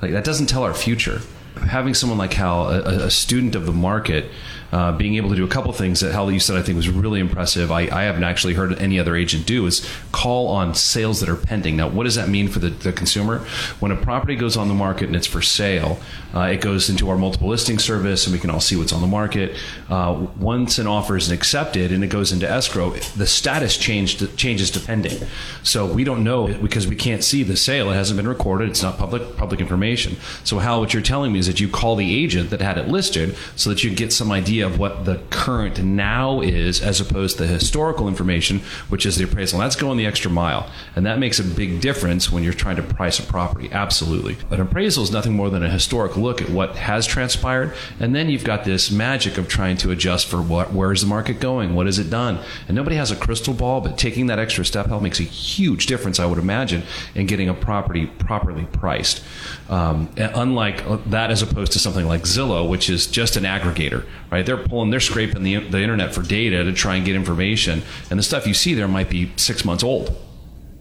Like 0.00 0.12
that 0.12 0.24
doesn't 0.24 0.46
tell 0.46 0.62
our 0.62 0.74
future. 0.74 1.20
Having 1.56 1.94
someone 1.94 2.18
like 2.18 2.32
Hal, 2.32 2.68
a, 2.68 3.06
a 3.06 3.10
student 3.10 3.54
of 3.54 3.66
the 3.66 3.72
market, 3.72 4.30
uh, 4.72 4.90
being 4.92 5.16
able 5.16 5.28
to 5.28 5.36
do 5.36 5.44
a 5.44 5.48
couple 5.48 5.70
things 5.72 6.00
that 6.00 6.12
Hal 6.12 6.32
you 6.32 6.40
said 6.40 6.56
I 6.56 6.62
think 6.62 6.76
was 6.76 6.88
really 6.88 7.20
impressive. 7.20 7.70
I, 7.70 7.82
I, 7.82 8.04
haven't 8.04 8.24
actually 8.24 8.54
heard 8.54 8.78
any 8.78 8.98
other 8.98 9.14
agent 9.14 9.46
do 9.46 9.66
is 9.66 9.86
call 10.12 10.48
on 10.48 10.74
sales 10.74 11.20
that 11.20 11.28
are 11.28 11.36
pending. 11.36 11.76
Now, 11.76 11.88
what 11.88 12.04
does 12.04 12.14
that 12.14 12.28
mean 12.28 12.48
for 12.48 12.58
the, 12.58 12.70
the 12.70 12.92
consumer? 12.92 13.38
When 13.80 13.92
a 13.92 13.96
property 13.96 14.34
goes 14.34 14.56
on 14.56 14.68
the 14.68 14.74
market 14.74 15.08
and 15.08 15.16
it's 15.16 15.26
for 15.26 15.42
sale, 15.42 16.00
uh, 16.34 16.44
it 16.44 16.62
goes 16.62 16.88
into 16.88 17.10
our 17.10 17.18
multiple 17.18 17.48
listing 17.48 17.78
service, 17.78 18.26
and 18.26 18.32
we 18.32 18.38
can 18.38 18.48
all 18.48 18.60
see 18.60 18.76
what's 18.76 18.92
on 18.92 19.02
the 19.02 19.06
market. 19.06 19.56
Uh, 19.90 20.26
once 20.38 20.78
an 20.78 20.86
offer 20.86 21.16
is 21.16 21.30
accepted 21.30 21.92
and 21.92 22.02
it 22.02 22.08
goes 22.08 22.32
into 22.32 22.48
escrow, 22.50 22.90
the 22.90 23.26
status 23.26 23.76
changed 23.76 24.36
changes 24.38 24.70
to 24.70 24.80
pending. 24.80 25.18
So 25.62 25.84
we 25.84 26.04
don't 26.04 26.24
know 26.24 26.46
because 26.46 26.86
we 26.86 26.96
can't 26.96 27.22
see 27.22 27.42
the 27.42 27.56
sale. 27.56 27.90
It 27.90 27.94
hasn't 27.94 28.16
been 28.16 28.28
recorded. 28.28 28.70
It's 28.70 28.82
not 28.82 28.96
public 28.96 29.36
public 29.36 29.60
information. 29.60 30.16
So 30.44 30.58
Hal, 30.58 30.80
what 30.80 30.94
you're 30.94 31.02
telling 31.02 31.32
me 31.32 31.38
is 31.38 31.46
that 31.46 31.60
you 31.60 31.68
call 31.68 31.96
the 31.96 32.14
agent 32.22 32.50
that 32.50 32.62
had 32.62 32.78
it 32.78 32.88
listed 32.88 33.36
so 33.54 33.68
that 33.68 33.84
you 33.84 33.94
get 33.94 34.12
some 34.12 34.32
idea 34.32 34.61
of 34.62 34.78
what 34.78 35.04
the 35.04 35.20
current 35.30 35.82
now 35.82 36.40
is 36.40 36.80
as 36.80 37.00
opposed 37.00 37.36
to 37.36 37.42
the 37.42 37.48
historical 37.48 38.08
information, 38.08 38.60
which 38.88 39.04
is 39.04 39.16
the 39.16 39.24
appraisal. 39.24 39.60
And 39.60 39.64
that's 39.64 39.76
going 39.76 39.98
the 39.98 40.06
extra 40.06 40.30
mile. 40.30 40.70
And 40.96 41.04
that 41.06 41.18
makes 41.18 41.38
a 41.38 41.44
big 41.44 41.80
difference 41.80 42.30
when 42.32 42.42
you're 42.42 42.52
trying 42.52 42.76
to 42.76 42.82
price 42.82 43.18
a 43.18 43.22
property. 43.22 43.70
Absolutely. 43.72 44.36
An 44.50 44.60
appraisal 44.60 45.04
is 45.04 45.10
nothing 45.10 45.34
more 45.34 45.50
than 45.50 45.62
a 45.62 45.70
historic 45.70 46.16
look 46.16 46.40
at 46.40 46.50
what 46.50 46.76
has 46.76 47.06
transpired. 47.06 47.74
And 48.00 48.14
then 48.14 48.28
you've 48.28 48.44
got 48.44 48.64
this 48.64 48.90
magic 48.90 49.38
of 49.38 49.48
trying 49.48 49.76
to 49.78 49.90
adjust 49.90 50.26
for 50.26 50.40
what, 50.40 50.72
where's 50.72 51.02
the 51.02 51.06
market 51.06 51.40
going? 51.40 51.74
What 51.74 51.86
has 51.86 51.98
it 51.98 52.10
done? 52.10 52.38
And 52.68 52.76
nobody 52.76 52.96
has 52.96 53.10
a 53.10 53.16
crystal 53.16 53.54
ball, 53.54 53.80
but 53.80 53.98
taking 53.98 54.26
that 54.26 54.38
extra 54.38 54.64
step 54.64 54.86
help 54.86 55.02
makes 55.02 55.20
a 55.20 55.24
huge 55.24 55.86
difference, 55.86 56.18
I 56.20 56.26
would 56.26 56.38
imagine, 56.38 56.82
in 57.14 57.26
getting 57.26 57.48
a 57.48 57.54
property 57.54 58.06
properly 58.06 58.64
priced. 58.66 59.22
Um, 59.68 60.08
unlike 60.16 60.84
that, 61.10 61.30
as 61.30 61.42
opposed 61.42 61.72
to 61.72 61.78
something 61.78 62.06
like 62.06 62.22
Zillow, 62.22 62.68
which 62.68 62.90
is 62.90 63.06
just 63.06 63.36
an 63.36 63.44
aggregator, 63.44 64.04
right? 64.30 64.44
They're 64.44 64.51
pulling, 64.56 64.90
they're 64.90 65.00
scraping 65.00 65.42
the, 65.42 65.56
the 65.56 65.80
internet 65.80 66.14
for 66.14 66.22
data 66.22 66.64
to 66.64 66.72
try 66.72 66.96
and 66.96 67.04
get 67.04 67.16
information, 67.16 67.82
and 68.10 68.18
the 68.18 68.22
stuff 68.22 68.46
you 68.46 68.54
see 68.54 68.74
there 68.74 68.88
might 68.88 69.10
be 69.10 69.32
six 69.36 69.64
months 69.64 69.82
old. 69.82 70.16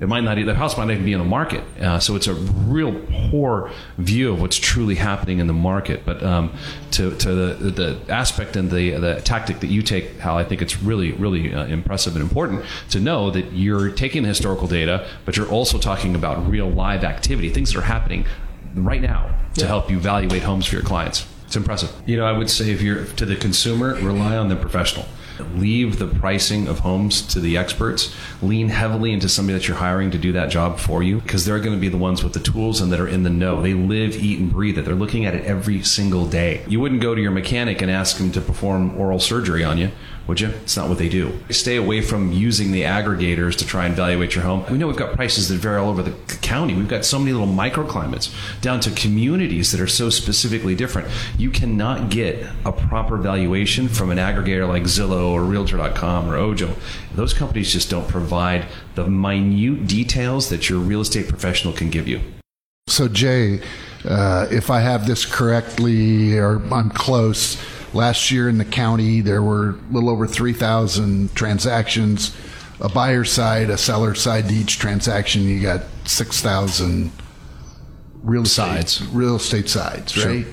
It 0.01 0.09
might 0.09 0.21
not, 0.21 0.35
the 0.43 0.55
house 0.55 0.77
might 0.77 0.85
not 0.85 0.93
even 0.93 1.05
be 1.05 1.13
in 1.13 1.19
the 1.19 1.25
market. 1.25 1.63
Uh, 1.79 1.99
so 1.99 2.15
it's 2.15 2.25
a 2.25 2.33
real 2.33 2.99
poor 3.29 3.69
view 3.99 4.33
of 4.33 4.41
what's 4.41 4.57
truly 4.57 4.95
happening 4.95 5.37
in 5.37 5.45
the 5.45 5.53
market. 5.53 6.03
But 6.03 6.23
um, 6.23 6.57
to, 6.91 7.15
to 7.17 7.33
the, 7.35 7.69
the 7.69 8.11
aspect 8.11 8.55
and 8.55 8.71
the, 8.71 8.91
the 8.95 9.21
tactic 9.21 9.59
that 9.59 9.67
you 9.67 9.83
take, 9.83 10.17
Hal, 10.17 10.37
I 10.37 10.43
think 10.43 10.63
it's 10.63 10.81
really, 10.81 11.11
really 11.11 11.53
uh, 11.53 11.67
impressive 11.67 12.15
and 12.15 12.23
important 12.23 12.65
to 12.89 12.99
know 12.99 13.29
that 13.29 13.53
you're 13.53 13.91
taking 13.91 14.23
the 14.23 14.29
historical 14.29 14.67
data, 14.67 15.07
but 15.23 15.37
you're 15.37 15.47
also 15.47 15.77
talking 15.77 16.15
about 16.15 16.49
real 16.49 16.67
live 16.67 17.03
activity, 17.03 17.51
things 17.51 17.71
that 17.73 17.77
are 17.77 17.83
happening 17.83 18.25
right 18.73 19.01
now 19.01 19.37
to 19.53 19.61
yeah. 19.61 19.67
help 19.67 19.91
you 19.91 19.97
evaluate 19.97 20.41
homes 20.41 20.65
for 20.65 20.77
your 20.77 20.83
clients. 20.83 21.27
It's 21.51 21.57
impressive. 21.57 21.91
You 22.05 22.15
know, 22.15 22.25
I 22.25 22.31
would 22.31 22.49
say 22.49 22.71
if 22.71 22.81
you're 22.81 23.03
to 23.03 23.25
the 23.25 23.35
consumer, 23.35 23.95
rely 23.95 24.37
on 24.37 24.47
the 24.47 24.55
professional. 24.55 25.05
Leave 25.55 25.99
the 25.99 26.07
pricing 26.07 26.65
of 26.69 26.79
homes 26.79 27.21
to 27.23 27.41
the 27.41 27.57
experts. 27.57 28.15
Lean 28.41 28.69
heavily 28.69 29.11
into 29.11 29.27
somebody 29.27 29.59
that 29.59 29.67
you're 29.67 29.75
hiring 29.75 30.11
to 30.11 30.17
do 30.17 30.31
that 30.31 30.49
job 30.49 30.79
for 30.79 31.03
you 31.03 31.19
because 31.19 31.43
they're 31.43 31.59
going 31.59 31.75
to 31.75 31.81
be 31.81 31.89
the 31.89 31.97
ones 31.97 32.23
with 32.23 32.31
the 32.31 32.39
tools 32.39 32.79
and 32.79 32.89
that 32.93 33.01
are 33.01 33.07
in 33.07 33.23
the 33.23 33.29
know. 33.29 33.61
They 33.61 33.73
live, 33.73 34.15
eat, 34.15 34.39
and 34.39 34.49
breathe 34.49 34.77
it. 34.77 34.85
They're 34.85 34.95
looking 34.95 35.25
at 35.25 35.35
it 35.35 35.43
every 35.43 35.83
single 35.83 36.25
day. 36.25 36.63
You 36.69 36.79
wouldn't 36.79 37.01
go 37.01 37.15
to 37.15 37.21
your 37.21 37.31
mechanic 37.31 37.81
and 37.81 37.91
ask 37.91 38.17
him 38.17 38.31
to 38.31 38.39
perform 38.39 38.97
oral 38.97 39.19
surgery 39.19 39.65
on 39.65 39.77
you 39.77 39.91
would 40.31 40.39
you? 40.39 40.47
It's 40.47 40.77
not 40.77 40.87
what 40.87 40.97
they 40.97 41.09
do. 41.09 41.37
Stay 41.49 41.75
away 41.75 42.01
from 42.01 42.31
using 42.31 42.71
the 42.71 42.83
aggregators 42.83 43.57
to 43.57 43.65
try 43.65 43.83
and 43.83 43.93
evaluate 43.93 44.33
your 44.33 44.45
home. 44.45 44.63
We 44.71 44.77
know 44.77 44.87
we've 44.87 44.95
got 44.95 45.13
prices 45.13 45.49
that 45.49 45.55
vary 45.55 45.77
all 45.77 45.89
over 45.89 46.01
the 46.01 46.13
county. 46.37 46.73
We've 46.73 46.87
got 46.87 47.03
so 47.03 47.19
many 47.19 47.33
little 47.33 47.53
microclimates 47.53 48.33
down 48.61 48.79
to 48.79 48.91
communities 48.91 49.73
that 49.73 49.81
are 49.81 49.87
so 49.87 50.09
specifically 50.09 50.73
different. 50.73 51.09
You 51.37 51.51
cannot 51.51 52.09
get 52.09 52.47
a 52.63 52.71
proper 52.71 53.17
valuation 53.17 53.89
from 53.89 54.09
an 54.09 54.19
aggregator 54.19 54.65
like 54.69 54.83
Zillow 54.83 55.31
or 55.31 55.43
Realtor.com 55.43 56.29
or 56.29 56.37
Ojo. 56.37 56.77
Those 57.13 57.33
companies 57.33 57.69
just 57.73 57.89
don't 57.89 58.07
provide 58.07 58.67
the 58.95 59.07
minute 59.07 59.85
details 59.85 60.47
that 60.47 60.69
your 60.69 60.79
real 60.79 61.01
estate 61.01 61.27
professional 61.27 61.73
can 61.73 61.89
give 61.89 62.07
you. 62.07 62.21
So, 62.87 63.09
Jay, 63.09 63.59
uh, 64.05 64.47
if 64.49 64.69
I 64.69 64.79
have 64.79 65.05
this 65.05 65.25
correctly 65.25 66.37
or 66.37 66.61
I'm 66.73 66.89
close, 66.89 67.61
Last 67.93 68.31
year 68.31 68.47
in 68.47 68.57
the 68.57 68.65
county, 68.65 69.21
there 69.21 69.41
were 69.41 69.71
a 69.71 69.93
little 69.93 70.09
over 70.09 70.25
3,000 70.25 71.35
transactions. 71.35 72.35
A 72.79 72.89
buyer 72.89 73.25
side, 73.25 73.69
a 73.69 73.77
seller 73.77 74.15
side 74.15 74.47
to 74.47 74.53
each 74.53 74.79
transaction, 74.79 75.43
you 75.43 75.61
got 75.61 75.81
6,000 76.05 77.11
real 78.23 78.45
sides. 78.45 79.05
real 79.07 79.35
estate 79.35 79.69
sides, 79.69 80.13
sure. 80.13 80.27
right? 80.27 80.45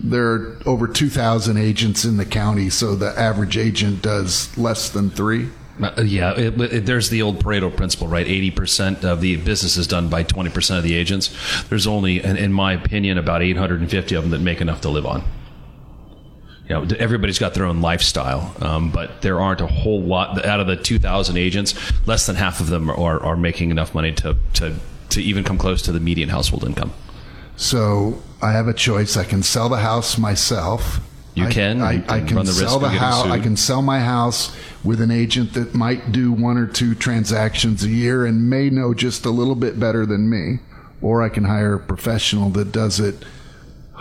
There 0.00 0.26
are 0.26 0.58
over 0.66 0.86
2,000 0.86 1.56
agents 1.56 2.04
in 2.04 2.16
the 2.16 2.26
county, 2.26 2.70
so 2.70 2.94
the 2.94 3.18
average 3.18 3.56
agent 3.56 4.02
does 4.02 4.56
less 4.58 4.90
than 4.90 5.10
three. 5.10 5.48
Uh, 5.82 6.02
yeah, 6.02 6.32
it, 6.36 6.60
it, 6.60 6.86
there's 6.86 7.08
the 7.08 7.22
old 7.22 7.42
Pareto 7.42 7.74
principle, 7.74 8.08
right? 8.08 8.26
80% 8.26 9.04
of 9.04 9.20
the 9.20 9.36
business 9.36 9.76
is 9.76 9.86
done 9.86 10.08
by 10.08 10.22
20% 10.22 10.76
of 10.76 10.84
the 10.84 10.94
agents. 10.94 11.34
There's 11.68 11.86
only, 11.86 12.22
in, 12.22 12.36
in 12.36 12.52
my 12.52 12.74
opinion, 12.74 13.16
about 13.16 13.42
850 13.42 14.14
of 14.14 14.22
them 14.22 14.30
that 14.32 14.40
make 14.40 14.60
enough 14.60 14.82
to 14.82 14.88
live 14.88 15.06
on 15.06 15.24
you 16.68 16.74
know, 16.74 16.86
everybody's 16.98 17.38
got 17.38 17.54
their 17.54 17.64
own 17.66 17.80
lifestyle, 17.82 18.54
um, 18.62 18.90
but 18.90 19.20
there 19.22 19.40
aren't 19.40 19.60
a 19.60 19.66
whole 19.66 20.00
lot 20.00 20.44
out 20.46 20.60
of 20.60 20.66
the 20.66 20.76
2,000 20.76 21.36
agents. 21.36 21.74
Less 22.06 22.26
than 22.26 22.36
half 22.36 22.60
of 22.60 22.68
them 22.68 22.88
are, 22.90 23.22
are 23.22 23.36
making 23.36 23.70
enough 23.70 23.94
money 23.94 24.12
to, 24.14 24.36
to 24.54 24.74
to 25.10 25.22
even 25.22 25.44
come 25.44 25.58
close 25.58 25.82
to 25.82 25.92
the 25.92 26.00
median 26.00 26.28
household 26.30 26.64
income. 26.64 26.92
So 27.56 28.20
I 28.42 28.52
have 28.52 28.66
a 28.66 28.74
choice. 28.74 29.16
I 29.16 29.24
can 29.24 29.42
sell 29.42 29.68
the 29.68 29.76
house 29.78 30.18
myself 30.18 31.00
You 31.34 31.46
I- 31.46 31.52
can. 31.52 31.80
I, 31.82 31.92
You 31.92 32.04
I 32.08 32.18
can 32.18 32.26
can 32.28 32.36
run 32.38 32.46
the 32.46 32.52
sell 32.52 32.78
the 32.78 32.88
house. 32.88 33.26
I 33.26 33.38
can 33.38 33.56
sell 33.56 33.82
my 33.82 34.00
house 34.00 34.54
with 34.82 35.00
an 35.00 35.10
agent 35.10 35.54
that 35.54 35.74
might 35.74 36.12
do 36.12 36.32
one 36.32 36.56
or 36.56 36.66
two 36.66 36.94
transactions 36.94 37.84
a 37.84 37.88
year 37.88 38.24
and 38.26 38.48
may 38.50 38.70
know 38.70 38.92
just 38.94 39.24
a 39.24 39.30
little 39.30 39.54
bit 39.54 39.78
better 39.78 40.04
than 40.06 40.28
me, 40.30 40.58
or 41.00 41.22
I 41.22 41.28
can 41.28 41.44
hire 41.44 41.74
a 41.74 41.80
professional 41.80 42.50
that 42.50 42.72
does 42.72 42.98
it 43.00 43.24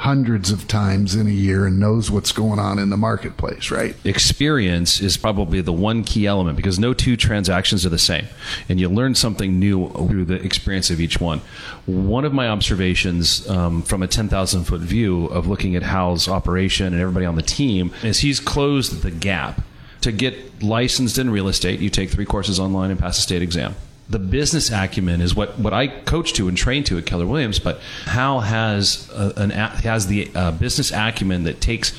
hundreds 0.03 0.51
of 0.51 0.67
times 0.67 1.15
in 1.15 1.27
a 1.27 1.31
year 1.31 1.65
and 1.65 1.79
knows 1.79 2.11
what's 2.11 2.33
going 2.33 2.59
on 2.59 2.77
in 2.77 2.89
the 2.89 2.97
marketplace. 2.97 3.71
Right? 3.71 3.95
experience 4.03 4.99
is 4.99 5.15
probably 5.15 5.61
the 5.61 5.71
one 5.71 6.03
key 6.03 6.27
element 6.27 6.57
because 6.57 6.77
no 6.77 6.93
two 6.93 7.15
transactions 7.15 7.85
are 7.85 7.89
the 7.89 7.97
same 7.97 8.25
and 8.67 8.81
you 8.81 8.89
learn 8.89 9.15
something 9.15 9.59
new 9.59 9.89
through 9.89 10.25
the 10.25 10.35
experience 10.43 10.89
of 10.89 10.99
each 10.99 11.21
one 11.21 11.39
one 11.85 12.25
of 12.25 12.33
my 12.33 12.49
observations 12.49 13.47
um, 13.49 13.81
from 13.81 14.03
a 14.03 14.07
10000 14.07 14.65
foot 14.65 14.81
view 14.81 15.27
of 15.27 15.47
looking 15.47 15.75
at 15.75 15.83
hal's 15.83 16.27
operation 16.27 16.87
and 16.87 17.01
everybody 17.01 17.25
on 17.25 17.35
the 17.35 17.41
team 17.41 17.93
is 18.03 18.19
he's 18.19 18.41
closed 18.41 19.03
the 19.03 19.11
gap 19.11 19.61
to 20.01 20.11
get 20.11 20.61
licensed 20.61 21.17
in 21.17 21.29
real 21.29 21.47
estate 21.47 21.79
you 21.79 21.89
take 21.89 22.09
three 22.09 22.25
courses 22.25 22.59
online 22.59 22.91
and 22.91 22.99
pass 22.99 23.17
a 23.17 23.21
state 23.21 23.41
exam 23.41 23.73
the 24.09 24.19
business 24.19 24.71
acumen 24.71 25.21
is 25.21 25.35
what, 25.35 25.57
what 25.57 25.73
I 25.73 25.87
coach 25.87 26.33
to 26.33 26.47
and 26.47 26.57
train 26.57 26.83
to 26.85 26.97
at 26.97 27.05
Keller 27.05 27.25
Williams, 27.25 27.59
but 27.59 27.79
Hal 28.05 28.41
has 28.41 29.09
a, 29.11 29.33
an 29.37 29.49
has 29.51 30.07
the 30.07 30.29
uh, 30.35 30.51
business 30.51 30.91
acumen 30.91 31.43
that 31.43 31.61
takes 31.61 31.97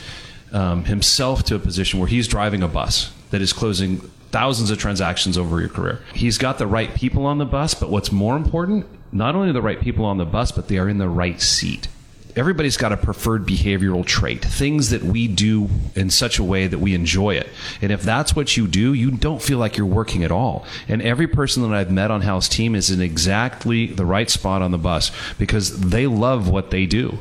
um, 0.52 0.84
himself 0.84 1.42
to 1.44 1.54
a 1.54 1.58
position 1.58 1.98
where 1.98 2.08
he's 2.08 2.28
driving 2.28 2.62
a 2.62 2.68
bus 2.68 3.12
that 3.30 3.42
is 3.42 3.52
closing 3.52 3.98
thousands 4.30 4.70
of 4.70 4.78
transactions 4.78 5.38
over 5.38 5.60
your 5.60 5.68
career. 5.68 6.02
He's 6.12 6.38
got 6.38 6.58
the 6.58 6.66
right 6.66 6.94
people 6.94 7.26
on 7.26 7.38
the 7.38 7.44
bus, 7.44 7.74
but 7.74 7.90
what's 7.90 8.12
more 8.12 8.36
important, 8.36 8.86
not 9.12 9.34
only 9.34 9.50
are 9.50 9.52
the 9.52 9.62
right 9.62 9.80
people 9.80 10.04
on 10.04 10.18
the 10.18 10.24
bus, 10.24 10.52
but 10.52 10.68
they 10.68 10.78
are 10.78 10.88
in 10.88 10.98
the 10.98 11.08
right 11.08 11.40
seat. 11.40 11.88
Everybody's 12.36 12.76
got 12.76 12.90
a 12.92 12.96
preferred 12.96 13.46
behavioral 13.46 14.04
trait, 14.04 14.44
things 14.44 14.90
that 14.90 15.04
we 15.04 15.28
do 15.28 15.68
in 15.94 16.10
such 16.10 16.40
a 16.40 16.44
way 16.44 16.66
that 16.66 16.78
we 16.78 16.92
enjoy 16.92 17.34
it. 17.34 17.48
And 17.80 17.92
if 17.92 18.02
that's 18.02 18.34
what 18.34 18.56
you 18.56 18.66
do, 18.66 18.92
you 18.92 19.12
don't 19.12 19.40
feel 19.40 19.58
like 19.58 19.76
you're 19.76 19.86
working 19.86 20.24
at 20.24 20.32
all. 20.32 20.66
And 20.88 21.00
every 21.00 21.28
person 21.28 21.62
that 21.62 21.72
I've 21.72 21.92
met 21.92 22.10
on 22.10 22.22
Hal's 22.22 22.48
team 22.48 22.74
is 22.74 22.90
in 22.90 23.00
exactly 23.00 23.86
the 23.86 24.04
right 24.04 24.28
spot 24.28 24.62
on 24.62 24.72
the 24.72 24.78
bus 24.78 25.12
because 25.38 25.80
they 25.80 26.08
love 26.08 26.48
what 26.48 26.70
they 26.70 26.86
do. 26.86 27.18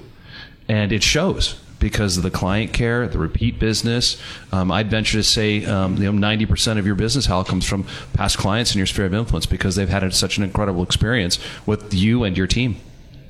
And 0.67 0.91
it 0.91 1.03
shows 1.03 1.59
because 1.83 2.17
of 2.17 2.23
the 2.23 2.31
client 2.31 2.73
care, 2.73 3.07
the 3.07 3.19
repeat 3.19 3.59
business. 3.59 4.19
Um, 4.51 4.71
I'd 4.71 4.89
venture 4.89 5.17
to 5.17 5.23
say, 5.23 5.65
um, 5.65 5.97
you 5.97 6.11
know, 6.11 6.27
90% 6.27 6.79
of 6.79 6.85
your 6.85 6.95
business, 6.95 7.25
Hal, 7.25 7.43
comes 7.43 7.67
from 7.67 7.85
past 8.13 8.37
clients 8.37 8.73
in 8.73 8.77
your 8.79 8.87
sphere 8.87 9.05
of 9.05 9.13
influence 9.13 9.45
because 9.45 9.75
they've 9.75 9.89
had 9.89 10.11
such 10.13 10.37
an 10.37 10.43
incredible 10.43 10.81
experience 10.81 11.37
with 11.65 11.93
you 11.93 12.23
and 12.23 12.37
your 12.37 12.47
team. 12.47 12.77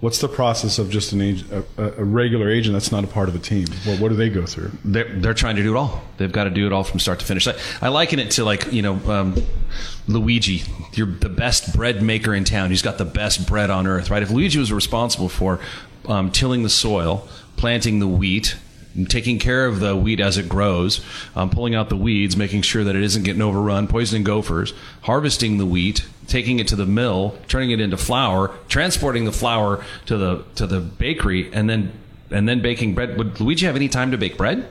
What's 0.04 0.20
the 0.20 0.28
process 0.28 0.80
of 0.80 0.90
just 0.90 1.14
an 1.14 1.22
age, 1.22 1.46
a, 1.50 1.64
a 1.78 2.04
regular 2.04 2.52
agent 2.52 2.74
that's 2.74 2.92
not 2.92 3.06
a 3.06 3.08
part 3.08 3.30
of 3.30 3.36
a 3.36 3.40
team? 3.40 3.68
What, 3.86 4.02
what 4.02 4.10
do 4.10 4.16
they 4.16 4.30
go 4.30 4.46
through? 4.46 4.72
they're, 4.84 5.06
they're 5.06 5.34
trying 5.34 5.56
to 5.56 5.64
do 5.64 5.74
it 5.74 5.78
all. 5.78 6.04
They've 6.18 6.30
got 6.30 6.44
to 6.44 6.50
do 6.50 6.66
it 6.66 6.74
all 6.74 6.84
from 6.84 7.00
start 7.00 7.22
to 7.22 7.26
finish. 7.26 7.48
I, 7.48 7.54
I 7.82 7.88
liken 7.88 8.20
it 8.20 8.32
to 8.32 8.44
like 8.44 8.74
you 8.74 8.82
know 8.82 8.96
um, 9.10 9.42
Luigi. 10.10 10.64
You're 10.92 11.08
the 11.08 11.30
best 11.30 11.74
bread 11.74 12.04
maker 12.04 12.36
in 12.36 12.44
town. 12.44 12.70
He's 12.70 12.82
got 12.82 12.98
the 12.98 13.06
best 13.06 13.48
bread 13.48 13.70
on 13.70 13.88
earth, 13.88 14.10
right? 14.10 14.22
If 14.22 14.30
Luigi 14.30 14.60
was 14.60 14.74
responsible 14.74 15.30
for 15.30 15.62
um, 16.06 16.32
tilling 16.32 16.64
the 16.64 16.70
soil, 16.70 17.26
planting 17.56 18.00
the 18.00 18.08
wheat, 18.08 18.58
taking 19.08 19.40
care 19.40 19.68
of 19.68 19.80
the 19.80 19.96
wheat 19.96 20.20
as 20.20 20.38
it 20.38 20.50
grows, 20.50 21.00
um, 21.34 21.50
pulling 21.50 21.76
out 21.76 21.88
the 21.88 21.96
weeds, 21.96 22.36
making 22.36 22.64
sure 22.64 22.84
that 22.84 22.98
it 22.98 23.04
isn't 23.04 23.24
getting 23.24 23.42
overrun, 23.42 23.88
poisoning 23.88 24.26
gophers, 24.26 24.74
harvesting 25.04 25.60
the 25.60 25.66
wheat, 25.66 26.06
taking 26.28 26.60
it 26.60 26.68
to 26.70 26.76
the 26.76 26.86
mill, 26.86 27.38
turning 27.48 27.72
it 27.72 27.80
into 27.82 27.98
flour, 27.98 28.52
transporting 28.68 29.26
the 29.26 29.32
flour 29.32 29.84
to 30.06 30.18
the 30.18 30.44
to 30.56 30.68
the 30.68 30.80
bakery, 30.80 31.54
and 31.54 31.70
then 31.70 31.92
and 32.32 32.48
then 32.48 32.62
baking 32.62 32.96
bread. 32.96 33.18
Would 33.18 33.40
Luigi 33.40 33.66
have 33.66 33.76
any 33.76 33.88
time 33.88 34.12
to 34.12 34.18
bake 34.18 34.38
bread? 34.38 34.68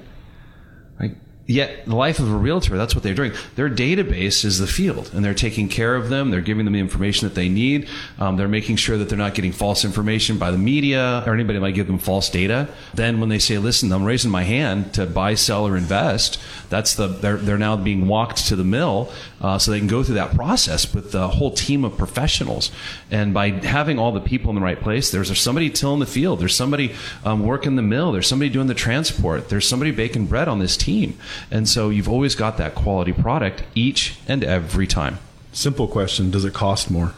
Right? 0.98 1.16
Yet, 1.52 1.84
the 1.84 1.94
life 1.94 2.18
of 2.18 2.32
a 2.32 2.36
realtor, 2.36 2.78
that's 2.78 2.94
what 2.94 3.04
they're 3.04 3.12
doing. 3.12 3.32
Their 3.56 3.68
database 3.68 4.42
is 4.42 4.58
the 4.58 4.66
field, 4.66 5.10
and 5.12 5.22
they're 5.22 5.34
taking 5.34 5.68
care 5.68 5.94
of 5.96 6.08
them. 6.08 6.30
They're 6.30 6.40
giving 6.40 6.64
them 6.64 6.72
the 6.72 6.80
information 6.80 7.28
that 7.28 7.34
they 7.34 7.50
need. 7.50 7.90
Um, 8.18 8.38
they're 8.38 8.48
making 8.48 8.76
sure 8.76 8.96
that 8.96 9.10
they're 9.10 9.18
not 9.18 9.34
getting 9.34 9.52
false 9.52 9.84
information 9.84 10.38
by 10.38 10.50
the 10.50 10.56
media 10.56 11.22
or 11.26 11.34
anybody 11.34 11.58
might 11.58 11.74
give 11.74 11.88
them 11.88 11.98
false 11.98 12.30
data. 12.30 12.68
Then, 12.94 13.20
when 13.20 13.28
they 13.28 13.38
say, 13.38 13.58
"Listen, 13.58 13.92
I'm 13.92 14.04
raising 14.04 14.30
my 14.30 14.44
hand 14.44 14.94
to 14.94 15.04
buy, 15.04 15.34
sell, 15.34 15.66
or 15.66 15.76
invest," 15.76 16.40
that's 16.70 16.94
the 16.94 17.06
they're 17.06 17.36
they're 17.36 17.58
now 17.58 17.76
being 17.76 18.08
walked 18.08 18.46
to 18.46 18.56
the 18.56 18.64
mill 18.64 19.12
uh, 19.42 19.58
so 19.58 19.72
they 19.72 19.78
can 19.78 19.88
go 19.88 20.02
through 20.02 20.14
that 20.14 20.34
process 20.34 20.94
with 20.94 21.12
the 21.12 21.28
whole 21.28 21.50
team 21.50 21.84
of 21.84 21.98
professionals. 21.98 22.70
And 23.10 23.34
by 23.34 23.50
having 23.50 23.98
all 23.98 24.12
the 24.12 24.20
people 24.20 24.48
in 24.48 24.54
the 24.54 24.62
right 24.62 24.80
place, 24.80 25.10
there's 25.10 25.38
somebody 25.38 25.68
tilling 25.68 26.00
the 26.00 26.06
field, 26.06 26.40
there's 26.40 26.56
somebody 26.56 26.94
um, 27.24 27.44
working 27.44 27.76
the 27.76 27.82
mill, 27.82 28.10
there's 28.10 28.26
somebody 28.26 28.48
doing 28.48 28.68
the 28.68 28.74
transport, 28.74 29.50
there's 29.50 29.68
somebody 29.68 29.90
baking 29.90 30.26
bread 30.26 30.48
on 30.48 30.60
this 30.60 30.78
team. 30.78 31.18
And 31.50 31.68
so 31.68 31.90
you've 31.90 32.08
always 32.08 32.34
got 32.34 32.56
that 32.58 32.74
quality 32.74 33.12
product 33.12 33.62
each 33.74 34.18
and 34.28 34.44
every 34.44 34.86
time. 34.86 35.18
Simple 35.52 35.86
question: 35.86 36.30
Does 36.30 36.44
it 36.44 36.54
cost 36.54 36.90
more? 36.90 37.14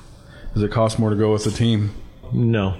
Does 0.55 0.63
it 0.63 0.71
cost 0.71 0.99
more 0.99 1.11
to 1.11 1.17
go 1.17 1.33
with 1.33 1.47
a 1.47 1.51
team? 1.51 1.95
No. 2.33 2.77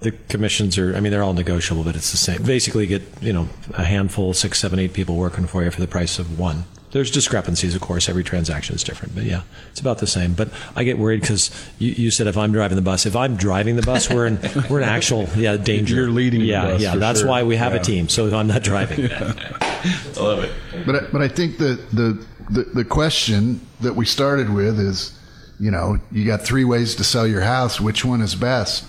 The 0.00 0.12
commissions 0.12 0.78
are, 0.78 0.94
I 0.94 1.00
mean, 1.00 1.10
they're 1.10 1.24
all 1.24 1.34
negotiable, 1.34 1.82
but 1.82 1.96
it's 1.96 2.12
the 2.12 2.16
same. 2.16 2.42
Basically, 2.42 2.84
you 2.86 2.98
get, 2.98 3.22
you 3.22 3.32
know, 3.32 3.48
a 3.74 3.84
handful, 3.84 4.32
six, 4.32 4.60
seven, 4.60 4.78
eight 4.78 4.92
people 4.92 5.16
working 5.16 5.46
for 5.46 5.64
you 5.64 5.70
for 5.70 5.80
the 5.80 5.88
price 5.88 6.18
of 6.18 6.38
one. 6.38 6.64
There's 6.90 7.10
discrepancies, 7.10 7.74
of 7.74 7.82
course. 7.82 8.08
Every 8.08 8.24
transaction 8.24 8.74
is 8.74 8.82
different, 8.82 9.14
but 9.14 9.24
yeah, 9.24 9.42
it's 9.70 9.80
about 9.80 9.98
the 9.98 10.06
same. 10.06 10.32
But 10.32 10.48
I 10.74 10.84
get 10.84 10.96
worried 10.98 11.20
because 11.20 11.50
you, 11.78 11.92
you 11.92 12.10
said 12.10 12.26
if 12.26 12.36
I'm 12.38 12.50
driving 12.52 12.76
the 12.76 12.82
bus, 12.82 13.04
if 13.04 13.14
I'm 13.14 13.36
driving 13.36 13.76
the 13.76 13.82
bus, 13.82 14.08
we're 14.08 14.26
in 14.26 14.38
we're 14.70 14.80
in 14.80 14.88
actual 14.88 15.28
yeah 15.36 15.56
danger. 15.58 15.94
You're 15.96 16.08
leading 16.10 16.40
the 16.40 16.46
Yeah, 16.46 16.62
bus, 16.66 16.80
yeah. 16.82 16.96
That's 16.96 17.20
sure. 17.20 17.28
why 17.28 17.42
we 17.42 17.56
have 17.56 17.74
Yeah. 17.74 17.80
a 17.80 17.84
team. 17.84 18.08
So 18.08 18.34
I'm 18.34 18.46
not 18.46 18.62
driving. 18.62 19.08
But 19.08 19.52
I- 19.62 20.20
love 20.20 20.44
it. 20.44 20.52
but 20.86 21.12
but 21.12 21.20
I 21.22 21.28
think 21.28 21.58
that 21.58 21.78
the, 21.92 22.24
the 22.50 22.62
the 22.74 22.84
question 22.84 23.60
that 23.82 23.94
we 23.94 24.06
started 24.06 24.48
with 24.48 24.80
is, 24.80 25.12
you 25.60 25.70
know, 25.70 25.98
you 26.10 26.24
got 26.24 26.40
three 26.42 26.64
ways 26.64 26.94
to 26.96 27.04
sell 27.04 27.26
your 27.26 27.42
house. 27.42 27.78
Which 27.80 28.04
one 28.04 28.22
is 28.22 28.34
best? 28.34 28.84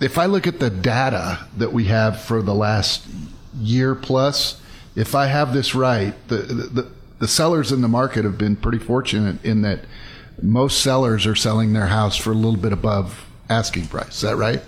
If 0.00 0.18
I 0.18 0.26
look 0.26 0.46
at 0.46 0.58
the 0.60 0.68
data 0.70 1.38
that 1.56 1.72
we 1.72 1.84
have 1.86 2.20
for 2.20 2.42
the 2.42 2.54
last 2.54 3.06
year 3.58 3.94
plus, 3.94 4.60
if 4.94 5.14
I 5.14 5.26
have 5.26 5.54
this 5.54 5.74
right, 5.74 6.14
the 6.28 6.36
the, 6.36 6.54
the 6.82 6.90
sellers 7.28 7.72
in 7.72 7.82
the 7.82 7.88
market 7.88 8.24
have 8.24 8.38
been 8.38 8.56
pretty 8.56 8.78
fortunate 8.78 9.44
in 9.44 9.62
that 9.62 9.80
most 10.42 10.80
sellers 10.80 11.26
are 11.26 11.34
selling 11.34 11.72
their 11.72 11.86
house 11.86 12.16
for 12.16 12.32
a 12.32 12.34
little 12.34 12.56
bit 12.56 12.72
above 12.72 13.26
asking 13.48 13.86
price. 13.88 14.16
Is 14.16 14.20
that 14.22 14.36
right? 14.36 14.62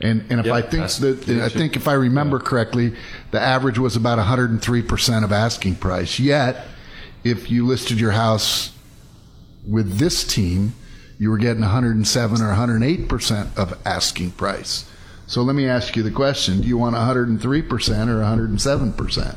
And 0.00 0.24
and 0.30 0.40
if 0.40 0.46
Yep, 0.46 0.54
I 0.54 0.62
think 0.62 0.90
that 0.92 1.42
I 1.42 1.48
think 1.48 1.76
if 1.76 1.88
I 1.88 1.94
remember 1.94 2.38
correctly, 2.38 2.94
the 3.30 3.40
average 3.40 3.78
was 3.78 3.96
about 3.96 4.18
103 4.18 4.82
percent 4.82 5.24
of 5.24 5.32
asking 5.32 5.76
price. 5.76 6.18
Yet, 6.20 6.66
if 7.24 7.50
you 7.50 7.66
listed 7.66 7.98
your 7.98 8.12
house 8.12 8.72
with 9.66 9.98
this 9.98 10.24
team, 10.24 10.74
you 11.18 11.30
were 11.30 11.38
getting 11.38 11.62
107 11.62 12.40
or 12.40 12.48
108 12.48 13.08
percent 13.08 13.50
of 13.56 13.76
asking 13.84 14.32
price. 14.32 14.88
So 15.26 15.42
let 15.42 15.56
me 15.56 15.68
ask 15.68 15.96
you 15.96 16.04
the 16.04 16.12
question: 16.12 16.60
Do 16.60 16.68
you 16.68 16.78
want 16.78 16.94
103 16.94 17.62
percent 17.62 18.08
or 18.08 18.18
107 18.18 18.92
percent? 18.92 19.36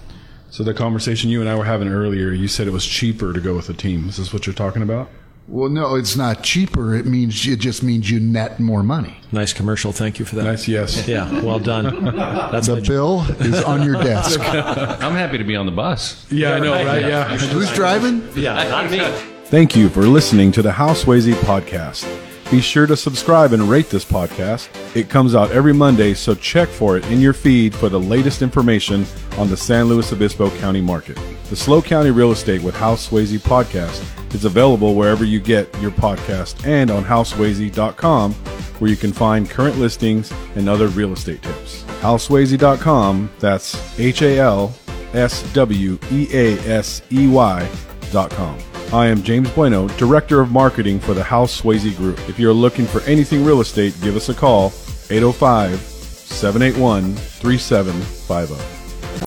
So 0.52 0.64
the 0.66 0.74
conversation 0.74 1.30
you 1.30 1.40
and 1.40 1.50
I 1.50 1.56
were 1.56 1.64
having 1.64 1.88
earlier, 1.88 2.32
you 2.34 2.50
said 2.50 2.68
it 2.68 2.72
was 2.72 2.86
cheaper 2.86 3.32
to 3.32 3.40
go 3.40 3.56
with 3.56 3.70
a 3.70 3.74
team. 3.74 4.10
Is 4.10 4.18
this 4.18 4.34
what 4.34 4.46
you're 4.46 4.54
talking 4.54 4.82
about? 4.82 5.10
Well, 5.48 5.70
no, 5.70 5.96
it's 5.96 6.18
not 6.18 6.44
cheaper. 6.44 6.94
It 6.94 7.06
means 7.06 7.48
it 7.48 7.60
just 7.60 7.82
means 7.84 8.12
you 8.12 8.20
net 8.20 8.60
more 8.60 8.84
money. 8.84 9.18
nice 9.32 9.54
commercial. 9.54 9.94
Thank 9.94 10.20
you 10.20 10.26
for 10.26 10.36
that. 10.36 10.44
Nice, 10.44 10.68
yes. 10.68 11.08
Yeah, 11.08 11.32
well 11.42 11.58
done. 11.60 12.04
That's 12.16 12.68
The 12.68 12.76
my 12.76 12.82
bill 12.82 13.22
is 13.40 13.64
on 13.64 13.84
your 13.84 13.96
desk. 14.04 14.40
I'm 14.44 15.14
happy 15.14 15.38
to 15.38 15.44
be 15.46 15.56
on 15.56 15.66
the 15.66 15.72
bus. 15.72 16.30
Yeah, 16.30 16.56
I 16.56 16.60
know, 16.60 16.74
right? 16.74 17.02
Yeah. 17.02 17.38
Who's 17.38 17.72
driving? 17.74 18.28
Yeah, 18.36 18.54
not 18.68 18.92
me. 18.92 19.00
Thank 19.46 19.76
you 19.76 19.88
for 19.88 20.04
listening 20.04 20.52
to 20.54 20.62
the 20.62 20.74
Hal 20.74 20.96
Sweasey 20.96 21.34
podcast. 21.34 22.06
Be 22.52 22.60
sure 22.60 22.86
to 22.86 22.98
subscribe 22.98 23.54
and 23.54 23.64
rate 23.64 23.90
this 23.90 24.04
podcast. 24.04 24.68
It 24.94 25.10
comes 25.10 25.36
out 25.36 25.52
every 25.52 25.74
Monday, 25.74 26.14
so 26.14 26.36
check 26.36 26.68
for 26.68 26.98
it 26.98 27.06
in 27.06 27.22
your 27.22 27.32
feed 27.32 27.74
for 27.74 27.88
the 27.88 28.00
latest 28.00 28.42
information 28.42 29.06
on 29.38 29.50
the 29.50 29.56
San 29.56 29.86
Luis 29.86 30.12
Obispo 30.12 30.50
County 30.58 30.82
market. 30.82 31.18
The 31.50 31.56
SLO 31.56 31.82
County 31.82 32.12
Real 32.12 32.34
Estate 32.34 32.62
with 32.62 32.76
Hal 32.76 32.98
Sweasey 32.98 33.40
podcast 33.40 34.04
is 34.36 34.44
available 34.44 34.96
wherever 34.96 35.24
you 35.24 35.40
get 35.40 35.74
your 35.82 35.92
podcast 35.92 36.68
and 36.68 36.92
on 36.92 37.06
halsweasey.com 37.06 38.34
where 38.34 38.90
you 38.90 38.98
can 38.98 39.14
find 39.14 39.50
current 39.50 39.78
listings 39.78 40.34
and 40.56 40.68
other 40.68 40.88
real 40.88 41.14
estate 41.14 41.42
tips. 41.44 41.84
Halsweasey.com, 42.02 43.32
that's 43.40 43.98
H 44.00 44.24
A 44.24 44.40
L 44.40 44.74
S 45.14 45.44
W 45.54 45.98
E 46.12 46.28
A 46.34 46.60
S 46.68 47.02
E 47.12 47.28
Y.com. 47.28 48.70
I 48.93 49.08
am 49.08 49.23
James 49.23 49.49
Bueno, 49.51 49.88
Director 49.97 50.41
of 50.41 50.51
Marketing 50.51 50.99
for 50.99 51.13
the 51.13 51.23
Hal 51.23 51.47
Sweasey 51.47 51.95
Group. 51.95 52.19
If 52.27 52.38
you're 52.38 52.51
looking 52.51 52.86
for 52.86 52.99
anything 53.04 53.45
real 53.45 53.62
estate, 53.62 53.95
give 54.01 54.17
us 54.17 54.27
a 54.27 54.34
call 54.34 54.73
805 55.10 55.80
781 55.80 57.15
3750. 57.15 58.81